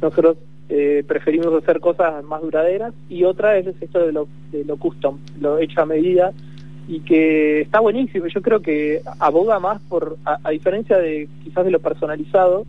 Nosotros 0.02 0.36
eh, 0.68 1.04
preferimos 1.06 1.52
hacer 1.54 1.80
cosas 1.80 2.24
más 2.24 2.40
duraderas 2.42 2.94
y 3.08 3.24
otra 3.24 3.56
es 3.58 3.66
esto 3.80 3.98
de 4.04 4.12
lo, 4.12 4.28
de 4.50 4.64
lo 4.64 4.76
custom, 4.76 5.18
lo 5.40 5.58
hecho 5.58 5.80
a 5.82 5.86
medida 5.86 6.32
y 6.88 7.00
que 7.00 7.62
está 7.62 7.80
buenísimo. 7.80 8.26
Yo 8.26 8.42
creo 8.42 8.60
que 8.60 9.00
aboga 9.18 9.58
más 9.58 9.80
por, 9.82 10.16
a, 10.24 10.50
diferencia 10.50 10.98
de 10.98 11.28
quizás 11.42 11.64
de 11.64 11.70
lo 11.70 11.80
personalizado, 11.80 12.66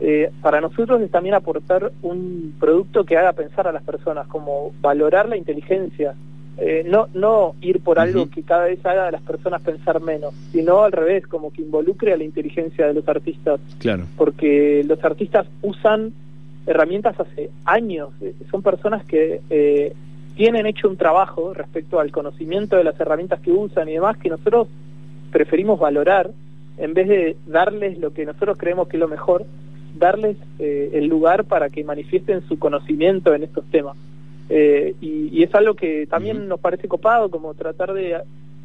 eh, 0.00 0.30
para 0.40 0.60
nosotros 0.60 1.00
es 1.00 1.10
también 1.10 1.34
aportar 1.34 1.92
un 2.02 2.54
producto 2.58 3.04
que 3.04 3.16
haga 3.16 3.32
pensar 3.32 3.68
a 3.68 3.72
las 3.72 3.82
personas, 3.82 4.26
como 4.26 4.72
valorar 4.80 5.28
la 5.28 5.36
inteligencia. 5.36 6.14
Eh, 6.58 6.84
no, 6.86 7.08
no 7.14 7.54
ir 7.62 7.80
por 7.80 7.98
algo 7.98 8.28
que 8.28 8.42
cada 8.42 8.64
vez 8.66 8.84
haga 8.84 9.08
a 9.08 9.10
las 9.10 9.22
personas 9.22 9.62
pensar 9.62 10.00
menos, 10.02 10.34
sino 10.52 10.82
al 10.82 10.92
revés, 10.92 11.26
como 11.26 11.50
que 11.50 11.62
involucre 11.62 12.12
a 12.12 12.16
la 12.16 12.24
inteligencia 12.24 12.86
de 12.86 12.94
los 12.94 13.08
artistas 13.08 13.58
Claro. 13.78 14.04
porque 14.18 14.84
los 14.86 15.02
artistas 15.02 15.46
usan 15.62 16.12
herramientas 16.66 17.18
hace 17.18 17.50
años. 17.64 18.10
Eh, 18.20 18.34
Son 18.50 18.62
personas 18.62 19.04
que 19.06 19.40
eh, 19.50 19.94
tienen 20.36 20.66
hecho 20.66 20.88
un 20.88 20.96
trabajo 20.96 21.54
respecto 21.54 21.98
al 22.00 22.10
conocimiento 22.12 22.76
de 22.76 22.84
las 22.84 23.00
herramientas 23.00 23.40
que 23.40 23.50
usan 23.50 23.88
y 23.88 23.92
demás 23.94 24.16
que 24.18 24.28
nosotros 24.28 24.68
preferimos 25.30 25.80
valorar 25.80 26.30
en 26.78 26.94
vez 26.94 27.08
de 27.08 27.36
darles 27.46 27.98
lo 27.98 28.12
que 28.12 28.24
nosotros 28.26 28.56
creemos 28.58 28.88
que 28.88 28.96
es 28.96 29.00
lo 29.00 29.08
mejor, 29.08 29.44
darles 29.98 30.36
eh, 30.58 30.90
el 30.94 31.06
lugar 31.06 31.44
para 31.44 31.68
que 31.70 31.82
manifiesten 31.84 32.42
su 32.48 32.58
conocimiento 32.58 33.34
en 33.34 33.42
estos 33.42 33.64
temas. 33.70 33.96
Eh, 34.48 34.94
y, 35.00 35.28
y 35.32 35.42
es 35.42 35.54
algo 35.54 35.74
que 35.74 36.06
también 36.06 36.48
nos 36.48 36.60
parece 36.60 36.88
copado, 36.88 37.30
como 37.30 37.54
tratar 37.54 37.92
de, 37.94 38.18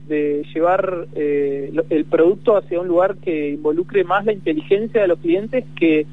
de 0.08 0.44
llevar 0.54 1.08
eh, 1.16 1.72
el 1.90 2.06
producto 2.06 2.58
hacia 2.58 2.80
un 2.80 2.88
lugar 2.88 3.18
que 3.18 3.52
involucre 3.52 4.04
más 4.04 4.26
la 4.26 4.34
inteligencia 4.34 5.02
de 5.02 5.08
los 5.08 5.20
clientes 5.20 5.63
que, 5.80 6.06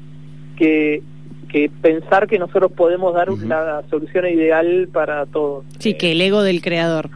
que, 0.57 1.01
que 1.49 1.69
pensar 1.81 2.27
que 2.27 2.39
nosotros 2.39 2.71
podemos 2.71 3.13
dar 3.13 3.29
Ujú. 3.29 3.47
la 3.47 3.83
solución 3.89 4.27
ideal 4.27 4.87
para 4.93 5.25
todos. 5.25 5.65
Sí, 5.79 5.91
Eh, 5.91 5.97
que 5.97 6.11
el 6.13 6.21
ego 6.21 6.41
del 6.43 6.61
creador. 6.61 7.09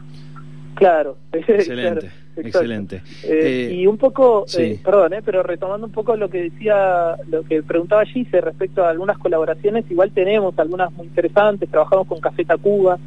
Claro, 0.74 1.16
Excelente. 1.32 2.00
claro. 2.00 2.14
Excelente. 2.48 3.02
Eh, 3.24 3.68
Eh, 3.70 3.74
y 3.74 3.86
un 3.86 3.96
poco, 3.98 4.44
sí. 4.46 4.62
eh, 4.62 4.80
perdón, 4.84 5.12
pero 5.24 5.42
retomando 5.42 5.86
un 5.86 5.92
poco 5.92 6.16
lo 6.16 6.28
que 6.28 6.42
decía, 6.50 7.16
lo 7.28 7.42
que 7.42 7.62
preguntaba 7.62 8.04
Gise 8.04 8.40
respecto 8.40 8.84
a 8.84 8.90
algunas 8.90 9.18
colaboraciones, 9.18 9.84
igual 9.90 10.10
tenemos 10.12 10.58
algunas 10.58 10.92
muy 10.92 11.06
interesantes, 11.06 11.68
trabajamos 11.70 12.06
con 12.06 12.20
Café 12.20 12.44
Tacuba, 12.44 12.98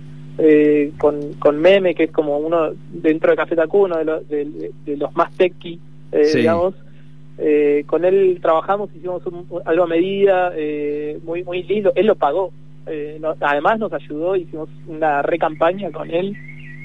con, 0.97 1.33
con 1.39 1.59
Meme, 1.59 1.93
que 1.93 2.05
es 2.05 2.11
como 2.11 2.37
uno 2.39 2.71
dentro 2.91 3.29
de 3.31 3.37
Café 3.37 3.55
Tacuba, 3.55 3.85
uno 3.85 3.97
de, 3.97 4.05
los 4.05 4.27
de, 4.29 4.71
de 4.85 4.97
los 4.97 5.15
más 5.15 5.31
techy, 5.35 5.79
eh, 6.11 6.25
Sí. 6.25 6.39
digamos. 6.39 6.73
Eh, 7.37 7.83
con 7.87 8.05
él 8.05 8.37
trabajamos, 8.41 8.89
hicimos 8.95 9.25
un- 9.25 9.45
algo 9.65 9.83
a 9.83 9.87
medida, 9.87 10.51
eh, 10.55 11.17
muy 11.23 11.43
muy 11.43 11.63
lindo, 11.63 11.91
él 11.95 12.05
lo 12.07 12.15
pagó. 12.15 12.51
Eh, 12.85 13.17
no- 13.21 13.35
además 13.39 13.79
nos 13.79 13.91
ayudó, 13.93 14.35
hicimos 14.35 14.69
una 14.87 15.21
recampaña 15.21 15.89
con 15.91 16.09
él 16.11 16.35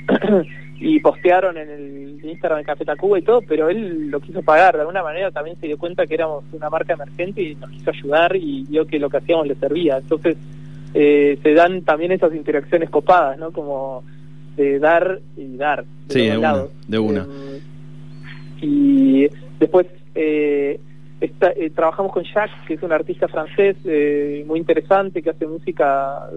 y 0.81 1.01
postearon 1.01 1.57
en 1.57 1.69
el 1.71 2.21
Instagram 2.25 2.61
de 2.61 2.65
Café 2.65 2.85
Tacuba 2.85 3.19
y 3.19 3.23
todo, 3.23 3.41
pero 3.43 3.69
él 3.69 4.09
lo 4.11 4.21
quiso 4.21 4.43
pagar. 4.43 4.75
De 4.75 4.81
alguna 4.81 5.03
manera 5.03 5.31
también 5.31 5.57
se 5.61 5.67
dio 5.67 5.77
cuenta 5.79 6.07
que 6.07 6.15
éramos 6.15 6.45
una 6.53 6.71
marca 6.71 6.93
emergente 6.95 7.43
y 7.43 7.55
nos 7.57 7.71
quiso 7.71 7.91
ayudar 7.91 8.37
y 8.37 8.65
vio 8.69 8.87
que 8.87 8.99
lo 8.99 9.11
que 9.11 9.17
hacíamos 9.17 9.47
le 9.49 9.55
servía. 9.57 9.99
Entonces 9.99 10.37
eh, 10.95 11.39
se 11.43 11.53
dan 11.55 11.83
también 11.83 12.13
esas 12.13 12.33
interacciones 12.35 12.91
copadas, 12.91 13.39
¿no? 13.39 13.51
Como 13.51 14.05
de 14.57 14.79
dar 14.79 15.21
y 15.37 15.57
dar. 15.57 15.85
De 16.09 16.15
Sí, 16.15 16.27
de 16.27 16.39
una, 16.39 16.53
lados. 16.53 16.71
de 16.87 16.99
una. 16.99 17.27
Eh, 17.29 17.61
y 18.61 19.29
después 19.59 19.87
eh, 20.15 20.81
esta- 21.21 21.53
eh, 21.53 21.71
trabajamos 21.71 22.13
con 22.13 22.25
Jacques, 22.25 22.57
que 22.67 22.75
es 22.75 22.83
un 22.83 22.93
artista 22.93 23.29
francés 23.29 23.77
eh, 23.85 24.45
muy 24.47 24.59
interesante, 24.61 25.23
que 25.23 25.31
hace 25.31 25.47
música 25.47 26.29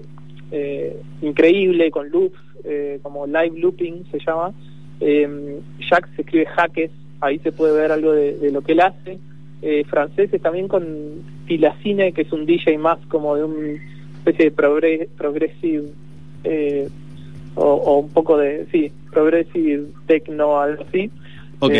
eh, 0.52 0.98
increíble, 1.22 1.90
con 1.92 2.10
loops, 2.10 2.38
eh, 2.64 3.00
como 3.02 3.26
live 3.26 3.60
looping 3.60 4.04
se 4.12 4.20
llama. 4.20 4.54
Eh, 5.00 5.60
Jacques 5.90 6.12
se 6.16 6.22
escribe 6.22 6.46
Jaques, 6.46 6.92
ahí 7.22 7.40
se 7.40 7.52
puede 7.52 7.74
ver 7.80 7.92
algo 7.92 8.12
de, 8.12 8.38
de 8.38 8.52
lo 8.52 8.62
que 8.62 8.74
él 8.74 8.82
hace. 8.82 9.18
Eh, 9.64 9.84
franceses 9.86 10.42
también 10.42 10.68
con 10.68 10.84
Tilacine, 11.48 12.14
que 12.14 12.24
es 12.24 12.32
un 12.32 12.46
DJ 12.46 12.78
más 12.78 12.98
como 13.08 13.36
de 13.36 13.44
un 13.44 13.78
especie 14.20 14.46
de 14.46 14.56
progre- 14.56 15.08
progressive 15.18 15.86
eh, 16.44 16.88
o, 17.56 17.64
o 17.66 18.00
un 18.00 18.10
poco 18.10 18.38
de, 18.38 18.66
sí, 18.72 18.92
progressive 19.12 19.86
techno, 20.08 20.60
algo 20.60 20.84
así. 20.88 21.10
Ok. 21.60 21.72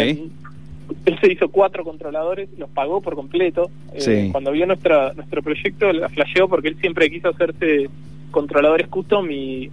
Él 1.06 1.18
se 1.20 1.32
hizo 1.32 1.50
cuatro 1.50 1.84
controladores, 1.84 2.50
los 2.58 2.70
pagó 2.70 3.02
por 3.02 3.16
completo. 3.16 3.70
Eh. 3.94 4.30
Cuando 4.32 4.52
vio 4.52 4.66
nuestra, 4.66 5.14
nuestro 5.14 5.42
proyecto, 5.42 5.92
la 5.94 6.10
flasheó 6.10 6.48
porque 6.48 6.70
él 6.70 6.78
siempre 6.80 7.10
quiso 7.10 7.30
hacerse 7.30 7.90
controladores 8.32 8.88
custom 8.88 9.30
y, 9.32 9.70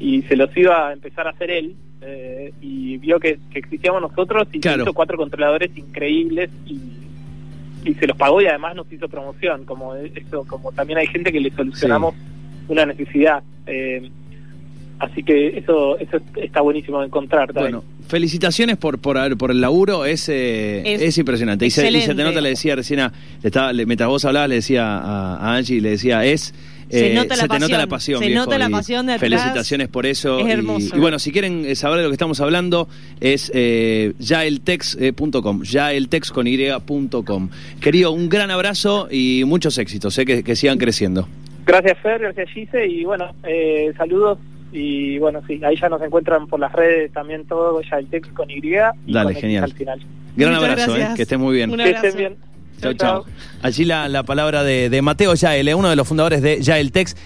y 0.00 0.22
se 0.22 0.36
los 0.36 0.54
iba 0.56 0.88
a 0.88 0.92
empezar 0.92 1.26
a 1.26 1.30
hacer 1.30 1.50
él. 1.50 1.74
eh, 2.04 2.52
y 2.60 2.98
vio 2.98 3.20
que, 3.20 3.38
que 3.52 3.60
existíamos 3.60 4.02
nosotros 4.02 4.48
y 4.50 4.54
se 4.54 4.60
Claro. 4.60 4.82
hizo 4.82 4.92
cuatro 4.92 5.16
controladores 5.16 5.70
increíbles 5.76 6.50
y, 6.66 6.80
y 7.88 7.94
se 7.94 8.06
los 8.08 8.16
pagó 8.16 8.40
y 8.42 8.46
además 8.46 8.74
nos 8.74 8.90
hizo 8.92 9.08
promoción. 9.08 9.64
Como 9.64 9.94
eso, 9.94 10.44
como 10.48 10.72
también 10.72 10.98
hay 10.98 11.06
gente 11.06 11.30
que 11.32 11.38
le 11.40 11.50
solucionamos 11.52 12.14
una 12.68 12.86
necesidad. 12.86 13.42
Eh, 13.66 14.10
así 14.98 15.22
que 15.22 15.58
eso, 15.58 15.96
eso 15.98 16.18
está 16.36 16.60
buenísimo 16.60 16.98
de 17.00 17.06
encontrar 17.06 17.52
también. 17.52 17.76
Bueno, 17.76 17.84
felicitaciones 18.12 18.76
por 18.76 18.98
por, 18.98 19.16
el 19.50 19.60
laburo, 19.62 20.04
es, 20.04 20.28
eh, 20.28 20.82
Es 20.84 21.00
es, 21.00 21.16
impresionante. 21.16 21.64
Y 21.64 21.70
se, 21.70 21.90
y 21.90 22.00
se 22.02 22.14
te 22.14 22.22
nota, 22.22 22.42
le 22.42 22.50
decía 22.50 22.76
recién, 22.76 23.00
a, 23.00 23.10
le 23.42 23.48
estaba, 23.48 23.72
le- 23.72 23.86
mientras 23.86 24.06
vos 24.10 24.22
hablabas, 24.26 24.50
le 24.50 24.56
decía 24.56 24.98
a, 24.98 25.36
a 25.38 25.56
Angie, 25.56 25.80
le 25.80 25.88
decía, 25.90 26.22
es... 26.26 26.52
Se 26.90 27.12
eh, 27.12 27.14
nota 27.14 27.36
la 27.36 27.44
te 27.44 27.48
nota 27.48 27.58
pasión, 27.58 27.78
la 27.78 27.86
pasión, 27.86 28.18
se 28.20 28.26
viejo, 28.26 28.44
nota 28.44 28.58
la 28.58 28.68
pasión 28.68 29.06
de 29.06 29.14
atrás. 29.14 29.30
Felicitaciones 29.30 29.88
por 29.88 30.04
eso. 30.04 30.40
Es 30.40 30.46
y- 30.46 30.50
hermoso. 30.50 30.94
Y, 30.94 31.00
bueno, 31.00 31.18
si 31.18 31.32
quieren 31.32 31.64
eh, 31.64 31.74
saber 31.74 31.96
de 31.96 32.02
lo 32.02 32.10
que 32.10 32.16
estamos 32.16 32.38
hablando, 32.42 32.86
es 33.18 33.50
eh, 33.54 34.12
yaeltex.com, 34.18 35.62
yaeltex 35.62 36.30
con 36.32 36.46
y.com. 36.46 37.48
Querido, 37.80 38.12
un 38.12 38.28
gran 38.28 38.50
abrazo 38.50 39.08
y 39.10 39.42
muchos 39.46 39.78
éxitos, 39.78 40.18
eh, 40.18 40.26
que, 40.26 40.42
que 40.44 40.54
sigan 40.54 40.76
creciendo. 40.76 41.26
Gracias 41.64 41.96
Fer, 42.02 42.20
gracias 42.20 42.50
Gise 42.50 42.86
y 42.86 43.04
bueno, 43.04 43.34
eh, 43.48 43.90
saludos 43.96 44.38
y 44.72 45.18
bueno, 45.18 45.40
sí, 45.46 45.60
ahí 45.64 45.76
ya 45.80 45.88
nos 45.88 46.00
encuentran 46.02 46.46
por 46.46 46.58
las 46.58 46.72
redes 46.72 47.12
también 47.12 47.46
todo, 47.46 47.80
ya 47.82 47.98
el 47.98 48.06
texto 48.08 48.34
con 48.34 48.50
Y 48.50 48.58
y 48.66 48.70
Dale, 49.12 49.32
con 49.34 49.40
genial. 49.42 49.64
al 49.64 49.72
final. 49.72 50.00
Gran 50.34 50.54
Muchas 50.54 50.70
abrazo, 50.70 50.96
eh, 50.96 51.08
que 51.14 51.22
estés 51.22 51.38
muy 51.38 51.54
bien. 51.56 51.76
Que 51.76 51.90
estén 51.90 52.16
bien. 52.16 52.36
Chau, 52.80 52.94
chau. 52.94 53.24
Allí 53.62 53.84
la, 53.84 54.08
la 54.08 54.24
palabra 54.24 54.64
de, 54.64 54.90
de 54.90 55.02
Mateo 55.02 55.34
Yael, 55.34 55.68
eh, 55.68 55.74
uno 55.74 55.88
de 55.88 55.94
los 55.94 56.08
fundadores 56.08 56.42
de 56.42 56.60
Yael 56.60 56.90
Tex. 56.90 57.14